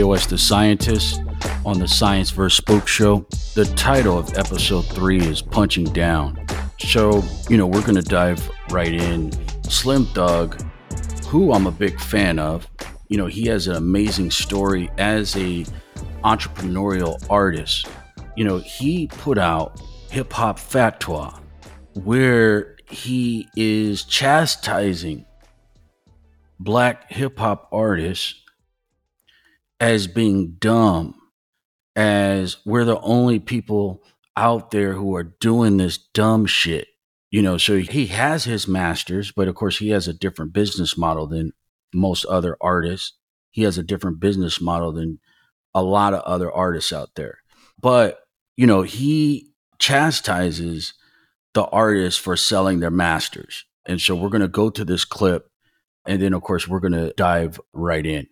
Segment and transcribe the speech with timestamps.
[0.00, 1.20] KOS the Scientist
[1.64, 2.56] on the Science vs.
[2.56, 3.24] Spook Show.
[3.54, 6.44] The title of episode three is Punching Down.
[6.80, 9.30] So, you know, we're going to dive right in.
[9.62, 10.60] Slim Thug,
[11.26, 12.68] who I'm a big fan of,
[13.06, 15.64] you know, he has an amazing story as a
[16.24, 17.86] entrepreneurial artist.
[18.36, 19.80] You know, he put out
[20.10, 21.38] Hip Hop Fatwa,
[22.02, 25.24] where he is chastising
[26.58, 28.40] black hip hop artists
[29.84, 31.14] as being dumb,
[31.94, 34.02] as we're the only people
[34.34, 36.88] out there who are doing this dumb shit.
[37.30, 40.96] You know, so he has his masters, but of course, he has a different business
[40.96, 41.52] model than
[41.92, 43.12] most other artists.
[43.50, 45.18] He has a different business model than
[45.74, 47.40] a lot of other artists out there.
[47.78, 48.20] But,
[48.56, 50.94] you know, he chastises
[51.52, 53.66] the artists for selling their masters.
[53.84, 55.50] And so we're going to go to this clip
[56.06, 58.28] and then, of course, we're going to dive right in.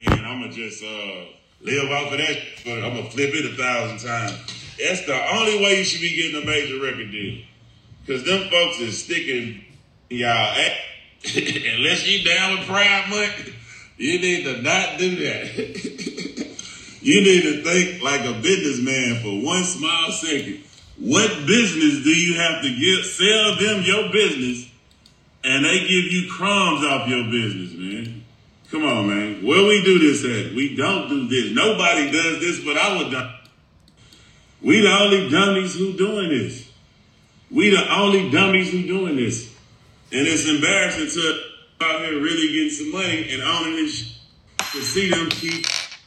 [0.00, 1.24] And I'm to just uh,
[1.60, 4.32] live off of that, but I'm to flip it a thousand times.
[4.78, 7.42] That's the only way you should be getting a major record deal.
[8.06, 9.64] Because them folks is sticking
[10.08, 10.72] y'all at,
[11.34, 13.54] unless you down with Pride Month,
[13.96, 15.58] you need to not do that.
[17.02, 20.62] you need to think like a businessman for one small second.
[21.00, 24.70] What business do you have to get, sell them your business
[25.42, 28.17] and they give you crumbs off your business, man?
[28.70, 29.46] Come on, man.
[29.46, 30.54] Where we do this at?
[30.54, 31.54] We don't do this.
[31.54, 33.34] Nobody does this but our dumb.
[34.60, 36.70] We the only dummies who doing this.
[37.50, 39.54] We the only dummies who doing this.
[40.12, 41.40] And it's embarrassing to
[41.80, 44.18] out here really getting some money and owning this
[44.72, 45.64] to see them keep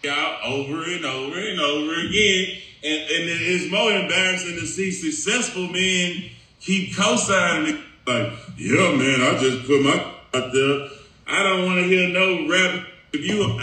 [0.08, 2.58] out over and over and over again.
[2.84, 7.82] And, and it's more embarrassing to see successful men keep co-signing it.
[8.06, 10.90] Like, yeah, man, I just put my out there.
[11.32, 12.88] I don't want to hear no rap.
[13.14, 13.58] If you,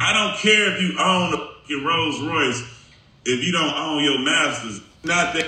[0.00, 2.62] I don't care if you own a fucking Rolls Royce.
[3.24, 5.46] If you don't own your masters, not that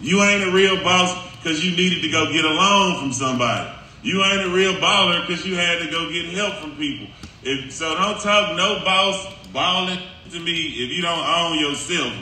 [0.00, 3.76] you ain't a real boss because you needed to go get a loan from somebody.
[4.02, 7.08] You ain't a real baller because you had to go get help from people.
[7.42, 9.98] If, so don't talk no boss balling
[10.30, 12.14] to me if you don't own yourself.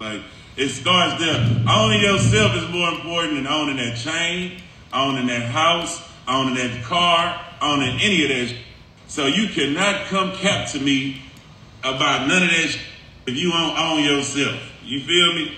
[0.00, 0.22] Like
[0.56, 1.64] it starts there.
[1.68, 4.60] Owning yourself is more important than owning that chain,
[4.92, 8.56] owning that house, owning that car, owning any of that.
[9.08, 11.22] So you cannot come cap to me
[11.80, 12.78] about none of that
[13.26, 14.60] if you don't own yourself.
[14.84, 15.56] You feel me?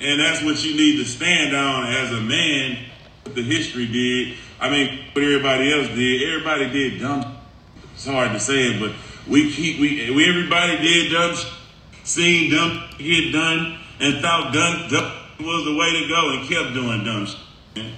[0.00, 2.78] And that's what you need to stand on as a man.
[3.22, 4.36] What the history did.
[4.60, 6.22] I mean, what everybody else did.
[6.28, 7.36] Everybody did dumb.
[7.94, 8.92] It's hard to say it, but
[9.28, 11.36] we keep we, we everybody did dumb.
[12.02, 16.74] Seen dumb get done and thought dumb, dumb was the way to go and kept
[16.74, 17.94] doing dumb.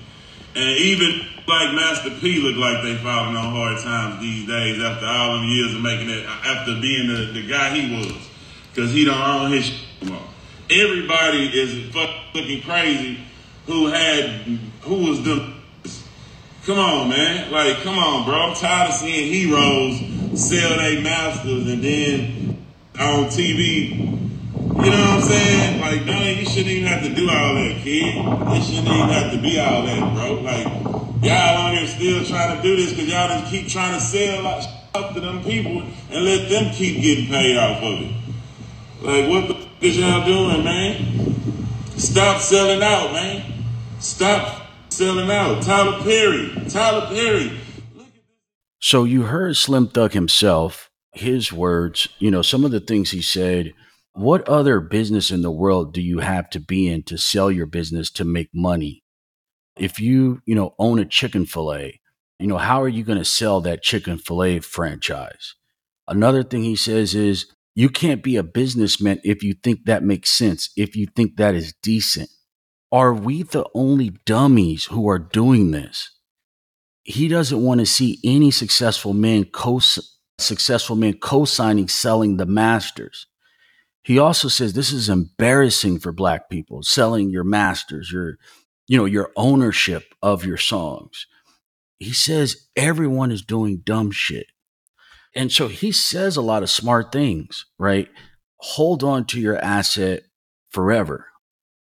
[0.57, 5.07] And even like Master P look like they falling on hard times these days after
[5.07, 8.29] all them years of making it, after being the, the guy he was.
[8.75, 9.71] Because he don't own his
[10.03, 10.27] anymore
[10.71, 13.19] everybody is fucking crazy
[13.67, 14.25] who had
[14.83, 15.53] who was the
[16.65, 17.53] come on man.
[17.53, 18.35] Like come on bro.
[18.35, 19.99] I'm tired of seeing heroes
[20.41, 22.67] sell their masters and then
[22.99, 24.31] on tv
[24.85, 27.81] you know what i'm saying like no you shouldn't even have to do all that
[27.83, 30.67] kid it shouldn't even have to be all that bro like
[31.23, 34.43] y'all on here still trying to do this because y'all just keep trying to sell
[34.43, 38.13] like stuff to them people and let them keep getting paid off of it
[39.03, 41.95] like what the is y'all doing, man?
[41.99, 43.45] Stop selling out, man.
[43.99, 45.63] Stop selling out.
[45.63, 46.51] Tyler Perry.
[46.69, 47.61] Tyler Perry.
[48.81, 53.21] So you heard Slim Thug himself, his words, you know, some of the things he
[53.21, 53.75] said.
[54.17, 57.67] What other business in the world do you have to be in to sell your
[57.67, 59.05] business to make money?
[59.77, 62.01] If you, you know, own a Chick-fil-A,
[62.39, 65.55] you know, how are you going to sell that Chick-fil-A franchise?
[66.09, 70.31] Another thing he says is you can't be a businessman if you think that makes
[70.31, 72.31] sense, if you think that is decent.
[72.91, 76.11] Are we the only dummies who are doing this?
[77.05, 79.79] He doesn't want to see any successful men co
[80.39, 83.27] successful men co-signing selling the masters.
[84.07, 88.39] He also says this is embarrassing for black people selling your masters, your
[88.87, 91.27] you know, your ownership of your songs.
[91.99, 94.47] He says everyone is doing dumb shit.
[95.35, 98.09] And so he says a lot of smart things, right?
[98.59, 100.23] Hold on to your asset
[100.71, 101.27] forever.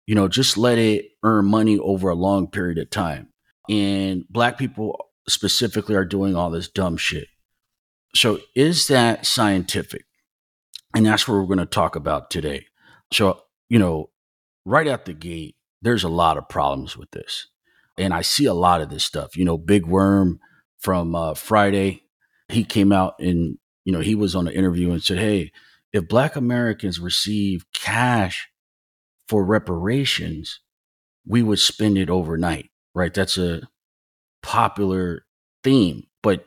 [0.05, 3.29] You know, just let it earn money over a long period of time.
[3.69, 7.29] And black people specifically are doing all this dumb shit.
[8.13, 10.03] So is that scientific?
[10.93, 12.65] And that's what we're going to talk about today.
[13.13, 14.09] So, you know,
[14.65, 17.47] right out the gate, there's a lot of problems with this.
[17.97, 19.35] And I see a lot of this stuff.
[19.35, 20.39] You know, Big Worm
[20.79, 22.03] from uh, Friday,
[22.49, 25.51] he came out and you know, he was on an interview and said, Hey,
[25.93, 28.49] if black Americans receive cash
[29.27, 30.59] for reparations,
[31.25, 33.13] we would spend it overnight, right?
[33.13, 33.61] That's a
[34.41, 35.25] popular
[35.63, 36.03] theme.
[36.23, 36.45] But,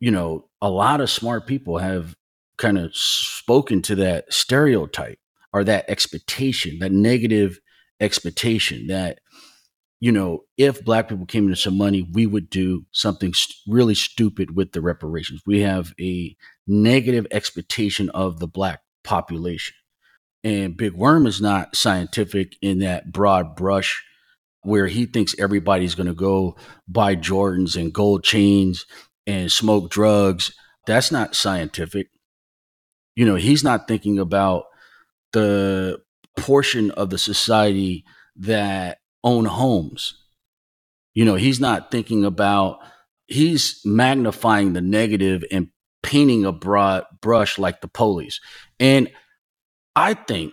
[0.00, 2.16] you know, a lot of smart people have
[2.58, 5.18] kind of spoken to that stereotype
[5.52, 7.58] or that expectation, that negative
[8.00, 9.20] expectation that
[10.00, 13.94] you know, if black people came into some money, we would do something st- really
[13.94, 15.42] stupid with the reparations.
[15.44, 19.74] We have a negative expectation of the black population.
[20.44, 24.04] And Big Worm is not scientific in that broad brush
[24.62, 26.56] where he thinks everybody's going to go
[26.86, 28.86] buy Jordans and gold chains
[29.26, 30.52] and smoke drugs.
[30.86, 32.08] That's not scientific.
[33.18, 34.66] You know, he's not thinking about
[35.32, 36.00] the
[36.36, 38.04] portion of the society
[38.36, 40.14] that own homes.
[41.14, 42.78] You know, he's not thinking about,
[43.26, 45.70] he's magnifying the negative and
[46.04, 48.38] painting a broad brush like the police.
[48.78, 49.10] And
[49.96, 50.52] I think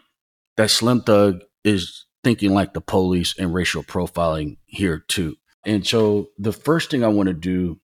[0.58, 5.36] that Slim Thug is thinking like the police and racial profiling here too.
[5.68, 7.80] And so the first thing I want to do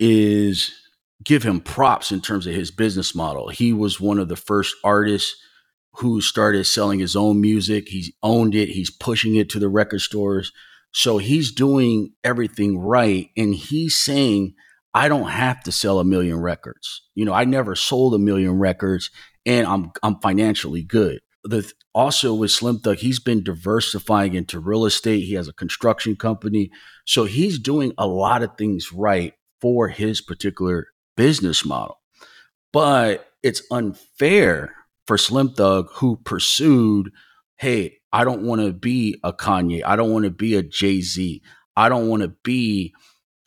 [0.00, 0.72] is
[1.24, 3.48] give him props in terms of his business model.
[3.48, 5.34] He was one of the first artists
[5.94, 7.88] who started selling his own music.
[7.88, 10.52] He's owned it, he's pushing it to the record stores.
[10.92, 13.28] So he's doing everything right.
[13.36, 14.54] And he's saying,
[14.94, 17.02] I don't have to sell a million records.
[17.16, 19.10] You know, I never sold a million records
[19.44, 21.20] and I'm I'm financially good.
[21.42, 25.24] The also with Slim Thug, he's been diversifying into real estate.
[25.24, 26.70] He has a construction company.
[27.04, 30.86] So he's doing a lot of things right for his particular
[31.16, 31.98] business model.
[32.72, 34.74] But it's unfair
[35.06, 37.10] for Slim Thug who pursued,
[37.58, 39.82] hey, I don't want to be a Kanye.
[39.84, 41.42] I don't want to be a Jay Z.
[41.76, 42.94] I don't want to be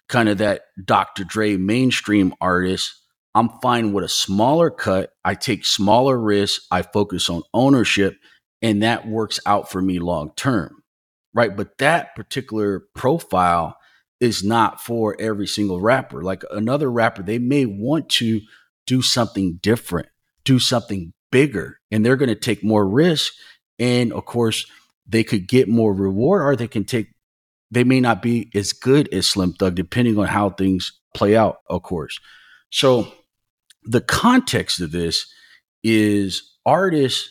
[0.09, 1.23] kind of that Dr.
[1.23, 2.93] Dre mainstream artist.
[3.33, 5.11] I'm fine with a smaller cut.
[5.23, 6.65] I take smaller risks.
[6.71, 8.17] I focus on ownership,
[8.61, 10.83] and that works out for me long term.
[11.33, 11.55] Right.
[11.55, 13.76] But that particular profile
[14.19, 16.21] is not for every single rapper.
[16.23, 18.41] Like another rapper, they may want to
[18.85, 20.07] do something different,
[20.43, 23.33] do something bigger and they're going to take more risk.
[23.79, 24.65] And of course,
[25.07, 27.07] they could get more reward or they can take,
[27.69, 31.57] they may not be as good as Slim Thug, depending on how things play out,
[31.69, 32.19] of course.
[32.71, 33.11] So
[33.83, 35.27] the context of this
[35.83, 37.29] is artists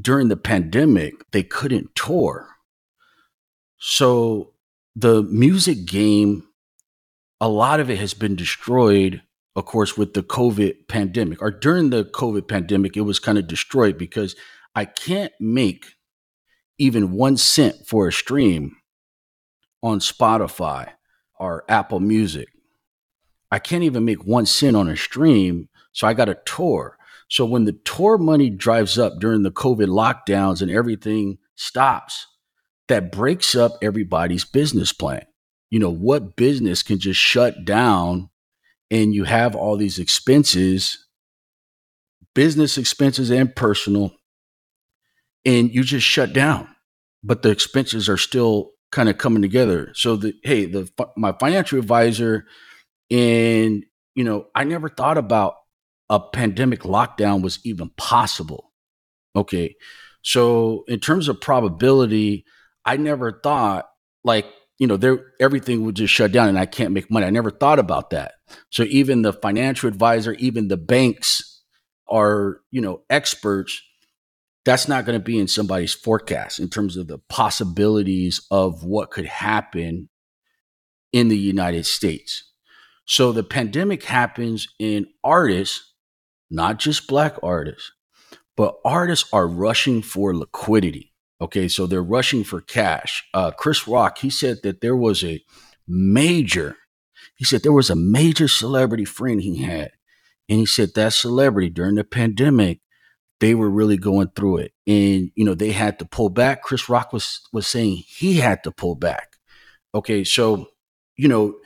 [0.00, 2.48] during the pandemic, they couldn't tour.
[3.78, 4.52] So
[4.98, 6.44] the music game,
[7.40, 9.22] a lot of it has been destroyed
[9.58, 13.48] of course, with the COVID pandemic or during the COVID pandemic, it was kind of
[13.48, 14.36] destroyed because
[14.76, 15.96] I can't make
[16.78, 18.76] even one cent for a stream
[19.82, 20.90] on Spotify
[21.40, 22.46] or Apple Music.
[23.50, 25.68] I can't even make one cent on a stream.
[25.90, 26.96] So I got a tour.
[27.28, 32.28] So when the tour money drives up during the COVID lockdowns and everything stops,
[32.88, 35.24] that breaks up everybody's business plan.
[35.70, 38.30] You know, what business can just shut down
[38.90, 41.06] and you have all these expenses,
[42.34, 44.12] business expenses and personal,
[45.44, 46.68] and you just shut down.
[47.22, 49.90] But the expenses are still kind of coming together.
[49.94, 52.46] So the hey, the my financial advisor
[53.10, 53.84] and
[54.14, 55.54] you know, I never thought about
[56.10, 58.72] a pandemic lockdown was even possible.
[59.36, 59.76] Okay.
[60.22, 62.44] So in terms of probability,
[62.88, 63.86] I never thought
[64.24, 64.46] like
[64.78, 67.26] you know, there everything would just shut down and I can't make money.
[67.26, 68.34] I never thought about that.
[68.70, 71.62] So even the financial advisor, even the banks
[72.08, 73.82] are, you know, experts.
[74.64, 79.10] That's not going to be in somebody's forecast in terms of the possibilities of what
[79.10, 80.08] could happen
[81.12, 82.52] in the United States.
[83.04, 85.94] So the pandemic happens in artists,
[86.50, 87.90] not just black artists,
[88.56, 91.07] but artists are rushing for liquidity.
[91.40, 93.24] Okay, so they're rushing for cash.
[93.32, 95.42] Uh, Chris Rock, he said that there was a
[95.86, 96.76] major,
[97.36, 99.92] he said there was a major celebrity friend he had.
[100.48, 102.80] And he said that celebrity during the pandemic,
[103.40, 104.72] they were really going through it.
[104.86, 106.62] And, you know, they had to pull back.
[106.62, 109.36] Chris Rock was was saying he had to pull back.
[109.94, 110.66] Okay, so,
[111.16, 111.56] you know,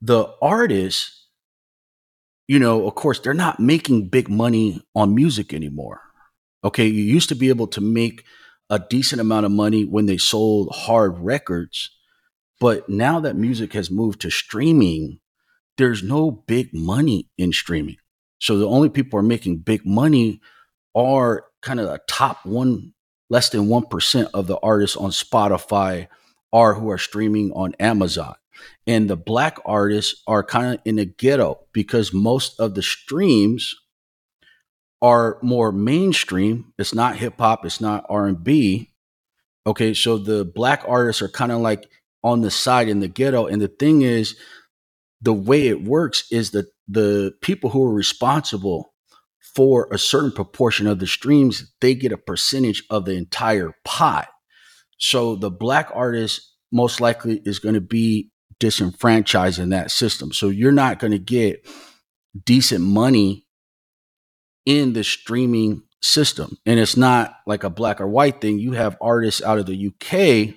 [0.00, 1.28] the artists,
[2.48, 6.00] you know, of course, they're not making big money on music anymore.
[6.64, 8.24] Okay, you used to be able to make
[8.70, 11.90] a decent amount of money when they sold hard records.
[12.60, 15.20] But now that music has moved to streaming,
[15.76, 17.96] there's no big money in streaming.
[18.40, 20.40] So the only people are making big money
[20.94, 22.94] are kind of a top one,
[23.30, 26.08] less than 1% of the artists on Spotify
[26.52, 28.34] are who are streaming on Amazon.
[28.86, 33.74] And the black artists are kind of in the ghetto because most of the streams
[35.04, 36.72] are more mainstream.
[36.78, 38.90] It's not hip hop, it's not R&B.
[39.66, 41.90] Okay, so the black artists are kind of like
[42.22, 44.34] on the side in the ghetto and the thing is
[45.20, 48.94] the way it works is that the people who are responsible
[49.54, 54.28] for a certain proportion of the streams, they get a percentage of the entire pot.
[54.96, 60.32] So the black artist most likely is going to be disenfranchised in that system.
[60.32, 61.66] So you're not going to get
[62.42, 63.43] decent money
[64.66, 66.58] in the streaming system.
[66.66, 68.58] And it's not like a black or white thing.
[68.58, 70.56] You have artists out of the UK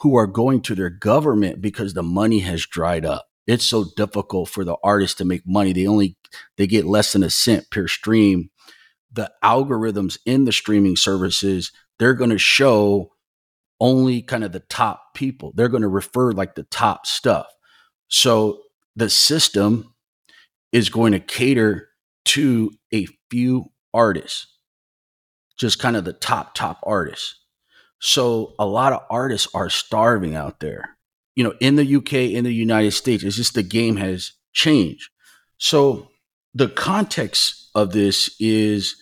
[0.00, 3.26] who are going to their government because the money has dried up.
[3.46, 5.72] It's so difficult for the artists to make money.
[5.72, 6.16] They only
[6.56, 8.50] they get less than a cent per stream.
[9.12, 13.12] The algorithms in the streaming services, they're going to show
[13.80, 15.52] only kind of the top people.
[15.54, 17.46] They're going to refer like the top stuff.
[18.08, 18.62] So
[18.96, 19.94] the system
[20.72, 21.88] is going to cater
[22.26, 24.46] to a few artists,
[25.58, 27.36] just kind of the top, top artists.
[28.00, 30.96] So a lot of artists are starving out there.
[31.36, 35.10] You know, in the UK, in the United States, it's just the game has changed.
[35.58, 36.10] So
[36.54, 38.96] the context of this is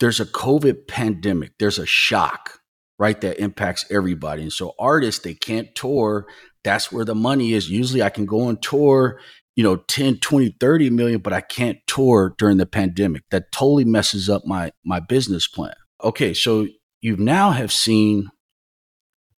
[0.00, 2.60] there's a COVID pandemic, there's a shock,
[2.98, 3.20] right?
[3.20, 4.42] That impacts everybody.
[4.42, 6.26] And so artists, they can't tour.
[6.62, 7.68] That's where the money is.
[7.68, 9.20] Usually I can go on tour,
[9.56, 13.22] you know, 10, 20, 30 million, but I can't tour during the pandemic.
[13.30, 15.74] That totally messes up my my business plan.
[16.02, 16.66] Okay, so
[17.00, 18.28] you now have seen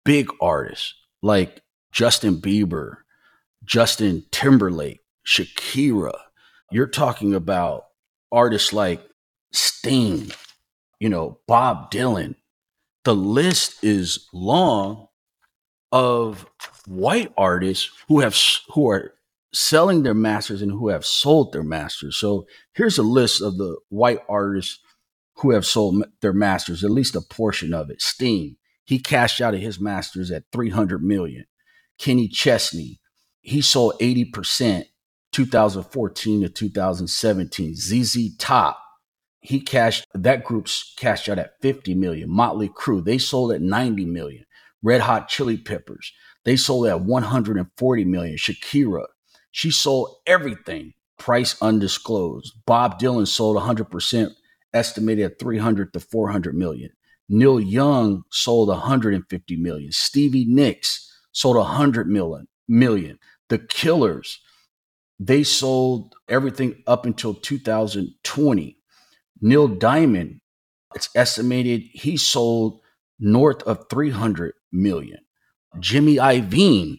[0.04, 2.96] big artists like Justin Bieber,
[3.64, 6.12] Justin Timberlake, Shakira.
[6.70, 7.84] You're talking about
[8.30, 9.02] artists like
[9.52, 10.30] Sting,
[10.98, 12.34] you know, Bob Dylan,
[13.04, 15.06] the list is long
[15.92, 16.46] of
[16.86, 18.36] white artists who have
[18.70, 19.14] who are
[19.54, 22.16] selling their masters and who have sold their masters.
[22.16, 24.80] So here's a list of the white artists
[25.36, 28.02] who have sold their masters, at least a portion of it.
[28.02, 31.46] Sting, he cashed out of his masters at 300 million.
[31.98, 33.00] Kenny Chesney,
[33.40, 34.84] he sold 80%
[35.32, 37.74] 2014 to 2017.
[37.74, 38.80] ZZ Top,
[39.40, 42.30] he cashed that group's cashed out at 50 million.
[42.30, 44.44] Motley Crue, they sold at 90 million.
[44.82, 46.12] Red Hot Chili Peppers,
[46.44, 48.36] they sold at 140 million.
[48.36, 49.06] Shakira,
[49.54, 52.54] she sold everything, price undisclosed.
[52.66, 54.32] Bob Dylan sold 100%,
[54.72, 56.90] estimated at 300 to 400 million.
[57.28, 59.92] Neil Young sold 150 million.
[59.92, 62.48] Stevie Nicks sold 100 million.
[62.66, 63.20] million.
[63.48, 64.40] The Killers,
[65.20, 68.76] they sold everything up until 2020.
[69.40, 70.40] Neil Diamond,
[70.96, 72.80] it's estimated he sold
[73.20, 75.20] north of 300 million.
[75.78, 76.98] Jimmy Iovine,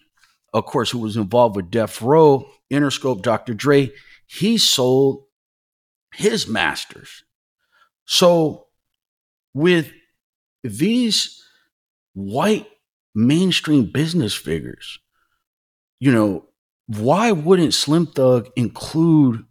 [0.55, 3.53] of course, who was involved with Death Row, Interscope, Dr.
[3.53, 3.91] Dre,
[4.25, 5.25] he sold
[6.13, 7.24] his masters.
[8.05, 8.67] So,
[9.53, 9.91] with
[10.63, 11.43] these
[12.13, 12.67] white
[13.13, 14.97] mainstream business figures,
[16.00, 16.45] you know,
[16.88, 19.43] why wouldn't Slim Thug include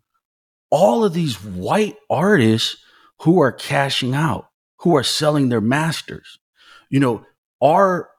[0.70, 2.78] all of these white artists
[3.20, 4.48] who are cashing out,
[4.80, 6.38] who are selling their masters.
[6.90, 7.26] You know,
[7.62, 8.10] are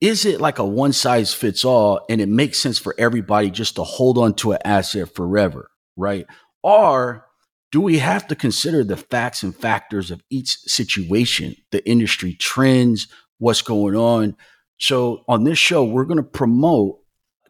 [0.00, 3.76] is it like a one size fits all and it makes sense for everybody just
[3.76, 6.26] to hold on to an asset forever, right?
[6.62, 7.26] Or
[7.70, 13.08] do we have to consider the facts and factors of each situation, the industry trends,
[13.38, 14.36] what's going on?
[14.78, 16.98] So on this show, we're going to promote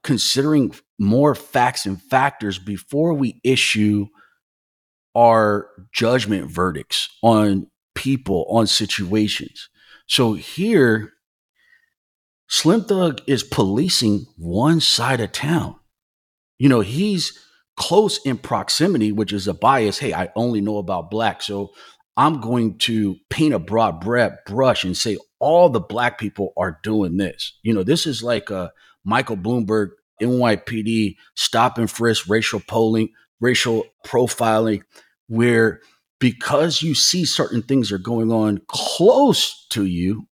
[0.03, 4.07] considering more facts and factors before we issue
[5.15, 9.69] our judgment verdicts on people, on situations.
[10.07, 11.13] So here,
[12.51, 15.77] Slim Thug is policing one side of town.
[16.59, 17.39] You know, he's
[17.77, 19.99] close in proximity, which is a bias.
[19.99, 21.43] Hey, I only know about black.
[21.43, 21.71] So
[22.17, 27.19] I'm going to paint a broad brush and say all the black people are doing
[27.19, 27.57] this.
[27.63, 28.73] You know, this is like a
[29.05, 29.91] Michael Bloomberg,
[30.21, 34.83] NYPD, stop and frisk, racial polling, racial profiling,
[35.29, 35.81] where
[36.19, 40.27] because you see certain things are going on close to you,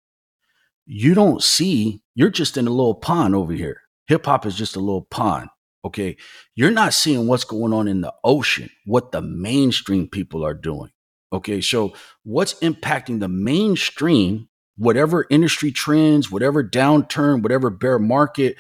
[0.86, 3.82] you don't see, you're just in a little pond over here.
[4.08, 5.50] Hip hop is just a little pond.
[5.84, 6.18] Okay.
[6.56, 10.92] You're not seeing what's going on in the ocean, what the mainstream people are doing.
[11.32, 11.62] Okay.
[11.62, 18.58] So, what's impacting the mainstream, whatever industry trends, whatever downturn, whatever bear market,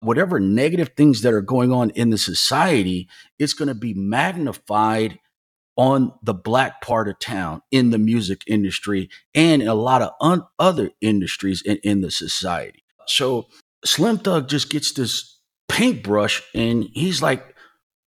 [0.00, 5.18] whatever negative things that are going on in the society, it's going to be magnified
[5.76, 10.12] on the black part of town in the music industry and in a lot of
[10.20, 12.82] un- other industries in, in the society.
[13.06, 13.46] So
[13.84, 17.54] Slim Thug just gets this paintbrush and he's like,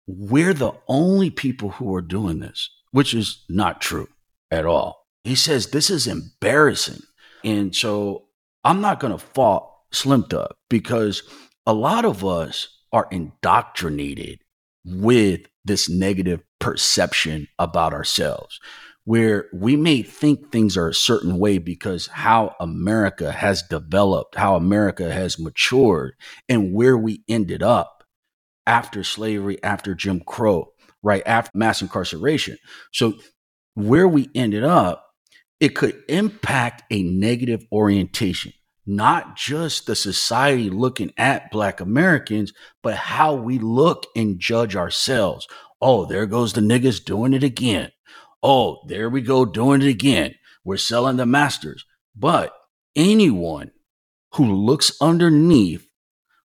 [0.06, 4.08] we're the only people who are doing this, which is not true
[4.50, 5.06] at all.
[5.24, 7.02] He says this is embarrassing.
[7.44, 8.26] And so
[8.64, 11.22] I'm not going to fault Slim Thug because
[11.66, 14.40] a lot of us are indoctrinated
[14.86, 18.60] with this negative perception about ourselves
[19.06, 24.56] where we may think things are a certain way because how America has developed, how
[24.56, 26.14] America has matured,
[26.48, 28.02] and where we ended up
[28.66, 30.72] after slavery, after Jim Crow,
[31.04, 31.22] right?
[31.24, 32.58] After mass incarceration.
[32.92, 33.14] So,
[33.74, 35.06] where we ended up,
[35.60, 38.52] it could impact a negative orientation,
[38.86, 42.52] not just the society looking at Black Americans,
[42.82, 45.46] but how we look and judge ourselves.
[45.80, 47.90] Oh, there goes the niggas doing it again
[48.46, 50.34] oh, there we go, doing it again.
[50.64, 51.84] We're selling the masters.
[52.14, 52.52] But
[52.94, 53.72] anyone
[54.34, 55.86] who looks underneath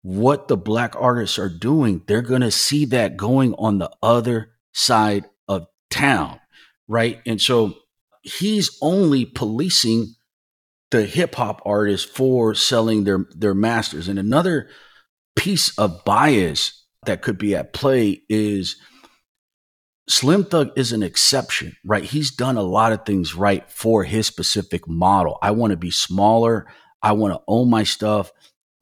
[0.03, 4.50] what the black artists are doing, they're going to see that going on the other
[4.73, 6.41] side of town,
[6.88, 7.21] right?
[7.26, 7.75] And so
[8.23, 10.14] he's only policing
[10.91, 14.09] the hip hop artists for selling their their masters.
[14.09, 14.69] And another
[15.37, 18.76] piece of bias that could be at play is
[20.09, 22.05] Slim Thug is an exception, right?
[22.05, 25.38] He's done a lot of things right for his specific model.
[25.41, 26.67] I want to be smaller.
[27.03, 28.31] I want to own my stuff.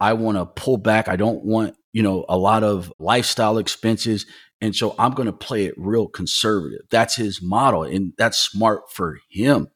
[0.00, 1.08] I want to pull back.
[1.08, 4.26] I don't want, you know, a lot of lifestyle expenses.
[4.60, 6.82] And so I'm going to play it real conservative.
[6.90, 7.84] That's his model.
[7.84, 9.68] And that's smart for him,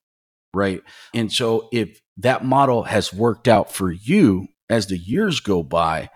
[0.53, 0.83] right?
[1.15, 6.11] And so if that model has worked out for you as the years go by,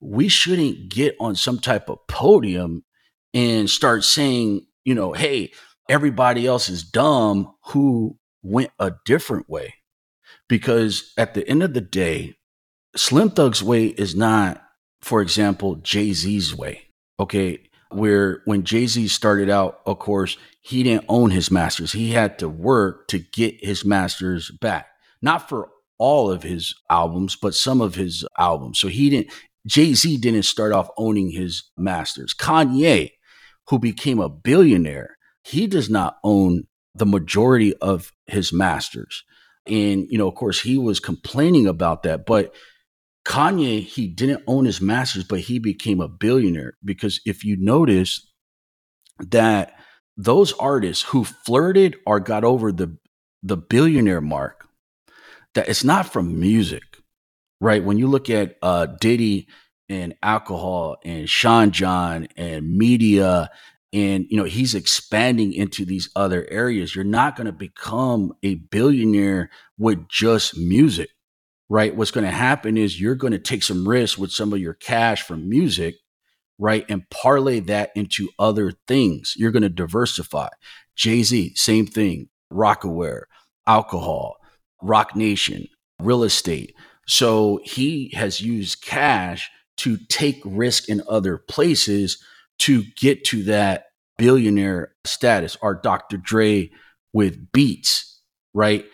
[0.00, 2.84] we shouldn't get on some type of podium
[3.32, 5.52] and start saying, you know, hey,
[5.88, 9.74] everybody else is dumb who went a different way.
[10.48, 12.34] Because at the end of the day,
[12.94, 14.62] Slim Thug's way is not,
[15.00, 16.82] for example, Jay Z's way.
[17.18, 17.68] Okay.
[17.90, 21.92] Where when Jay Z started out, of course, he didn't own his masters.
[21.92, 24.86] He had to work to get his masters back.
[25.22, 28.78] Not for all of his albums, but some of his albums.
[28.78, 29.32] So he didn't,
[29.66, 32.34] Jay Z didn't start off owning his masters.
[32.34, 33.10] Kanye
[33.68, 39.24] who became a billionaire, he does not own the majority of his masters.
[39.66, 42.26] And, you know, of course, he was complaining about that.
[42.26, 42.54] But
[43.26, 48.32] Kanye, he didn't own his masters, but he became a billionaire because if you notice
[49.18, 49.72] that
[50.16, 52.96] those artists who flirted or got over the
[53.42, 54.65] the billionaire mark,
[55.56, 56.84] that it's not from music,
[57.60, 57.84] right?
[57.84, 59.48] When you look at uh, Diddy
[59.88, 63.50] and alcohol and Sean John and media
[63.92, 68.56] and you know he's expanding into these other areas you're not going to become a
[68.56, 71.10] billionaire with just music
[71.68, 71.96] right?
[71.96, 74.74] What's going to happen is you're going to take some risks with some of your
[74.74, 75.96] cash from music
[76.58, 76.86] right?
[76.88, 79.34] And parlay that into other things.
[79.36, 80.48] You're going to diversify.
[80.96, 82.28] Jay-z same thing.
[82.52, 83.22] Rocawear
[83.66, 84.36] alcohol
[84.82, 85.66] roc nation
[86.00, 86.74] real estate
[87.06, 92.22] so he has used cash to take risk in other places
[92.58, 93.86] to get to that
[94.18, 96.16] billionaire status or Dr.
[96.16, 96.70] Dre
[97.12, 98.20] with Beats,
[98.54, 98.84] right?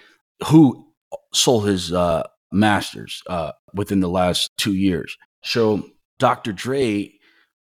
[0.49, 0.87] Who
[1.33, 5.17] sold his uh, masters uh, within the last two years.
[5.45, 6.53] So Dr.
[6.53, 7.13] Dre,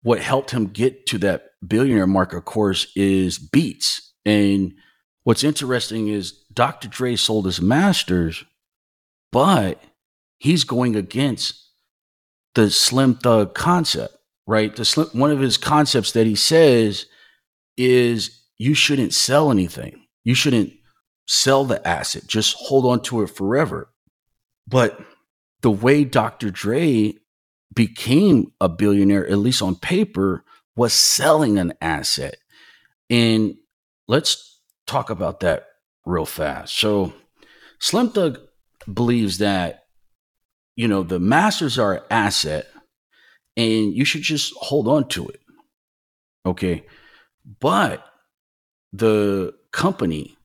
[0.02, 4.12] what helped him get to that billionaire mark, of course, is Beats.
[4.24, 4.74] And
[5.24, 6.88] what's interesting is Dr.
[6.88, 8.44] Dre sold his masters,
[9.30, 9.80] but
[10.38, 11.70] he's going against
[12.56, 14.74] the Slim Thug concept, right?
[14.74, 17.06] The slim, one of his concepts that he says
[17.76, 20.04] is you shouldn't sell anything.
[20.24, 20.72] You shouldn't
[21.28, 22.26] sell the asset.
[22.26, 23.92] Just hold on to it forever.
[24.66, 24.98] But
[25.60, 26.50] the way Dr.
[26.50, 27.14] Dre
[27.72, 30.44] became a billionaire, at least on paper,
[30.74, 32.36] was selling an asset.
[33.08, 33.54] And
[34.08, 35.67] let's talk about that
[36.08, 36.74] real fast.
[36.76, 37.12] So,
[37.78, 38.40] Slim Thug
[38.92, 39.84] believes that
[40.78, 42.68] you know, the masters are an asset
[43.56, 45.40] and you should just hold on to it.
[46.46, 46.86] Okay.
[47.58, 48.06] But
[48.92, 50.36] the company,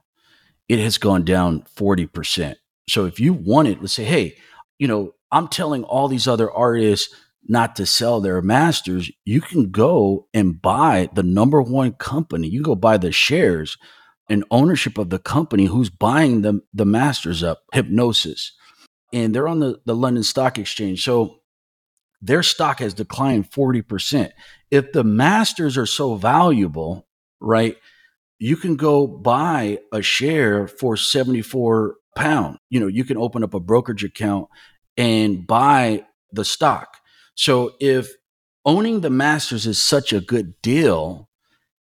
[0.67, 2.55] it has gone down 40%.
[2.89, 4.35] So if you want it, let's say, hey,
[4.79, 7.13] you know, I'm telling all these other artists
[7.47, 12.47] not to sell their masters, you can go and buy the number one company.
[12.47, 13.77] You go buy the shares
[14.29, 18.51] and ownership of the company who's buying the, the masters up, Hipgnosis.
[19.11, 21.03] And they're on the, the London Stock Exchange.
[21.03, 21.41] So
[22.23, 24.31] their stock has declined 40%.
[24.71, 27.05] If the masters are so valuable,
[27.41, 27.75] right,
[28.39, 32.59] you can go buy a share for 74 pound.
[32.69, 34.47] You know, you can open up a brokerage account
[34.95, 36.97] and buy the stock.
[37.35, 38.09] So if
[38.65, 41.29] owning the masters is such a good deal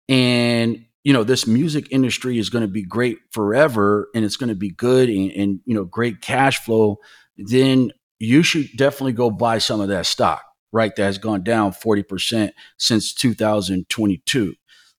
[0.09, 4.49] and you know this music industry is going to be great forever and it's going
[4.49, 6.97] to be good and, and, you know great cash flow
[7.37, 11.73] then you should definitely go buy some of that stock right that has gone down
[11.73, 14.55] 40% since 2022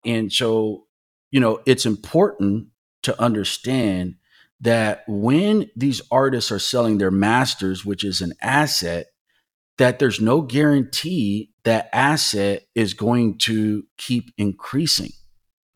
[0.05, 0.85] and so
[1.31, 2.67] you know it's important
[3.03, 4.15] to understand
[4.61, 9.07] that when these artists are selling their masters which is an asset
[9.77, 15.09] that there's no guarantee that asset is going to keep increasing.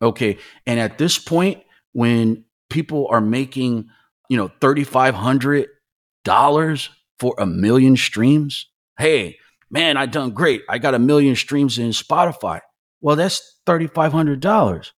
[0.00, 0.38] Okay.
[0.66, 3.90] And at this point, when people are making,
[4.28, 6.88] you know, $3,500
[7.20, 8.66] for a million streams,
[8.98, 9.36] hey,
[9.70, 10.62] man, I done great.
[10.68, 12.60] I got a million streams in Spotify.
[13.00, 14.90] Well, that's $3,500.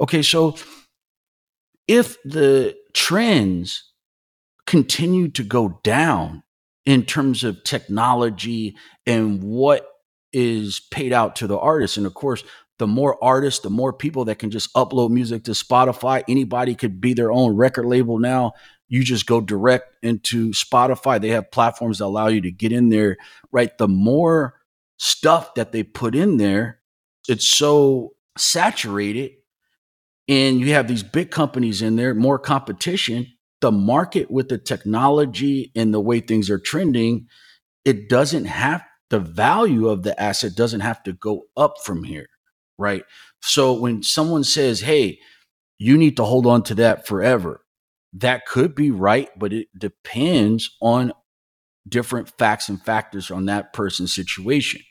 [0.00, 0.22] Okay.
[0.22, 0.56] So
[1.86, 3.92] if the trends
[4.66, 6.42] continue to go down
[6.86, 9.86] in terms of technology and what
[10.32, 11.96] is paid out to the artists.
[11.96, 12.44] And of course,
[12.78, 16.22] the more artists, the more people that can just upload music to Spotify.
[16.28, 18.52] Anybody could be their own record label now.
[18.90, 21.18] You just go direct into Spotify.
[21.18, 23.16] They have platforms that allow you to get in there,
[23.50, 23.76] right?
[23.78, 24.60] The more
[24.98, 26.80] stuff that they put in there,
[27.28, 29.30] it's so saturated.
[30.28, 33.26] And you have these big companies in there, more competition
[33.60, 37.26] the market with the technology and the way things are trending,
[37.84, 42.28] it doesn't have the value of the asset doesn't have to go up from here,
[42.78, 43.02] right?
[43.42, 45.18] So when someone says, "Hey,
[45.78, 47.64] you need to hold on to that forever,"
[48.14, 51.12] that could be right, but it depends on
[51.88, 54.82] different facts and factors on that person's situation.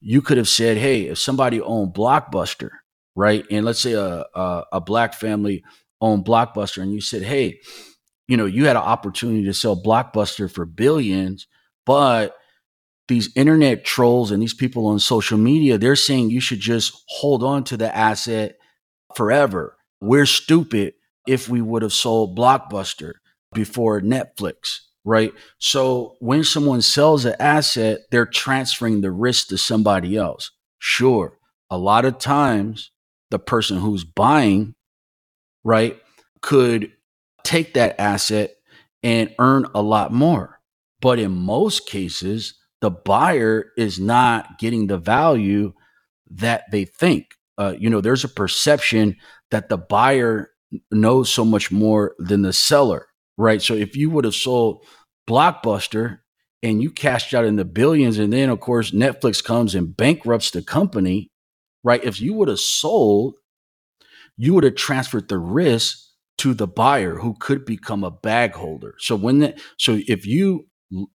[0.00, 2.70] You could have said, "Hey, if somebody owned Blockbuster,
[3.16, 5.64] right, and let's say a a, a black family
[6.00, 7.60] owned Blockbuster, and you said, "Hey,"
[8.28, 11.46] you know, you had an opportunity to sell Blockbuster for billions,
[11.86, 12.36] but
[13.08, 17.42] these internet trolls and these people on social media, they're saying you should just hold
[17.42, 18.58] on to the asset
[19.16, 19.76] forever.
[20.00, 20.94] We're stupid
[21.28, 23.12] if we would have sold Blockbuster
[23.52, 25.32] before Netflix, right?
[25.58, 30.50] So when someone sells an asset, they're transferring the risk to somebody else.
[30.78, 31.38] Sure,
[31.70, 32.90] a lot of times
[33.30, 34.74] the person who's buying,
[35.64, 36.00] right,
[36.40, 36.92] could
[37.44, 38.54] take that asset
[39.02, 40.60] and earn a lot more.
[41.00, 45.74] But in most cases, the buyer is not getting the value
[46.30, 47.26] that they think.
[47.58, 49.16] Uh, you know, there's a perception
[49.50, 50.50] that the buyer
[50.90, 53.62] knows so much more than the seller, right?
[53.62, 54.84] So if you would have sold
[55.28, 56.18] Blockbuster
[56.62, 60.50] and you cashed out in the billions, and then of course Netflix comes and bankrupts
[60.50, 61.30] the company,
[61.84, 62.02] right?
[62.02, 63.34] If you would have sold,
[64.36, 65.98] you would have transferred the risk
[66.38, 68.94] to the buyer who could become a bag holder.
[68.98, 70.68] So when that, so if you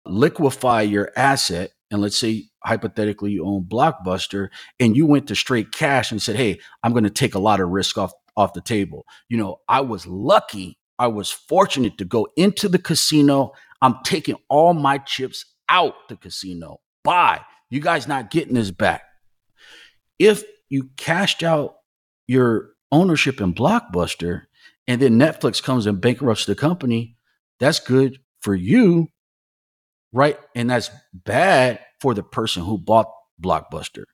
[0.05, 4.49] liquefy your asset and let's say hypothetically you own Blockbuster
[4.81, 7.61] and you went to straight cash and said, "Hey, I'm going to take a lot
[7.61, 12.05] of risk off off the table." You know, I was lucky, I was fortunate to
[12.05, 13.53] go into the casino.
[13.81, 16.81] I'm taking all my chips out the casino.
[17.03, 17.41] Bye.
[17.71, 19.03] You guys not getting this back.
[20.19, 21.77] If you cashed out
[22.29, 24.43] your ownership in Blockbuster,
[24.87, 27.17] and then Netflix comes and bankrupts the company,
[27.59, 29.09] that's good for you,
[30.13, 30.39] right?
[30.55, 33.11] And that's bad for the person who bought
[33.43, 34.05] Blockbuster.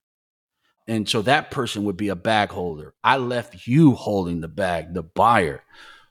[0.89, 2.95] And so that person would be a bag holder.
[3.03, 5.63] I left you holding the bag, the buyer.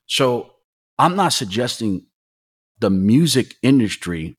[0.07, 0.53] So
[0.99, 2.07] I'm not suggesting
[2.79, 4.39] the music industry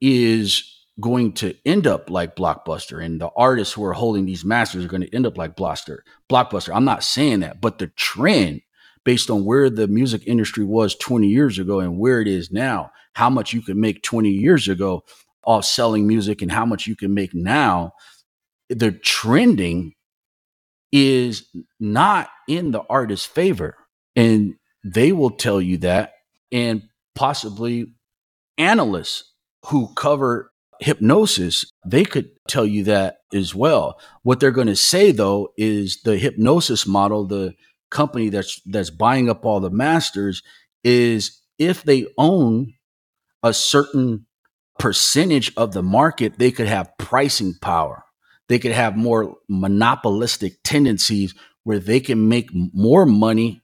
[0.00, 0.64] is
[1.00, 4.88] going to end up like Blockbuster and the artists who are holding these masters are
[4.88, 5.98] going to end up like Blockbuster.
[6.30, 6.74] Blockbuster.
[6.74, 8.60] I'm not saying that, but the trend
[9.04, 12.92] based on where the music industry was 20 years ago and where it is now,
[13.14, 15.02] how much you could make 20 years ago
[15.44, 17.92] off selling music and how much you can make now,
[18.74, 19.92] the trending
[20.92, 21.48] is
[21.80, 23.76] not in the artist's favor.
[24.14, 24.54] And
[24.84, 26.12] they will tell you that.
[26.50, 26.82] And
[27.14, 27.86] possibly
[28.58, 29.32] analysts
[29.66, 30.50] who cover
[30.82, 34.00] Hipgnosis, they could tell you that as well.
[34.22, 37.54] What they're going to say though is the Hipgnosis model, the
[37.90, 40.42] company that's that's buying up all the masters
[40.82, 42.74] is if they own
[43.42, 44.26] a certain
[44.78, 48.04] percentage of the market, they could have pricing power.
[48.48, 53.62] They could have more monopolistic tendencies where they can make more money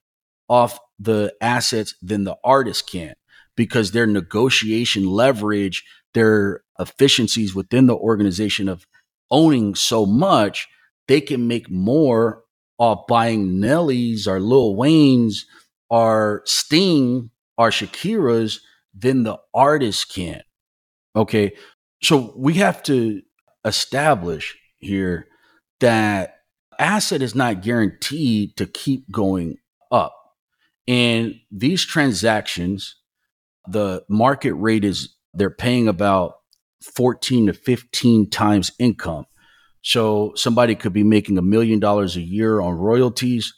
[0.49, 3.15] off the assets than the artist can
[3.57, 8.87] because their negotiation leverage, their efficiencies within the organization of
[9.31, 10.69] owning so much,
[11.07, 12.43] they can make more
[12.79, 15.45] off buying Nelly's or Lil Wayne's
[15.91, 18.61] or Sting or Shakira's
[18.95, 20.43] than the artist can.
[21.17, 21.53] Okay.
[22.03, 23.23] So we have to
[23.65, 25.27] establish here
[25.81, 26.37] that
[26.79, 29.57] asset is not guaranteed to keep going
[29.91, 30.15] up.
[30.87, 32.97] And these transactions,
[33.67, 36.35] the market rate is they're paying about
[36.95, 39.27] 14 to 15 times income.
[39.83, 43.55] So somebody could be making a million dollars a year on royalties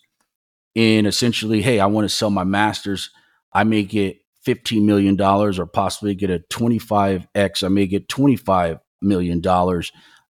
[0.77, 3.11] and essentially, hey, I want to sell my masters.
[3.53, 7.65] I may get $15 million or possibly get a 25x.
[7.65, 9.43] I may get $25 million.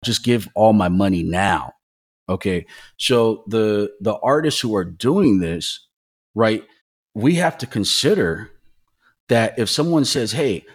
[0.04, 1.74] Just give all my money now.
[2.30, 2.66] Okay.
[2.98, 5.88] So the the artists who are doing this,
[6.36, 6.64] right,
[7.14, 8.52] we have to consider
[9.30, 10.66] that if someone says, Hey,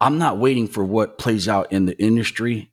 [0.00, 2.72] I'm not waiting for what plays out in the industry.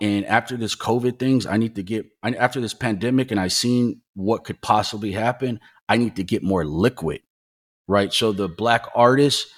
[0.00, 4.00] And after this COVID things, I need to get after this pandemic and I seen
[4.14, 7.20] what could possibly happen, I need to get more liquid.
[7.88, 8.12] Right.
[8.12, 9.48] So the black artist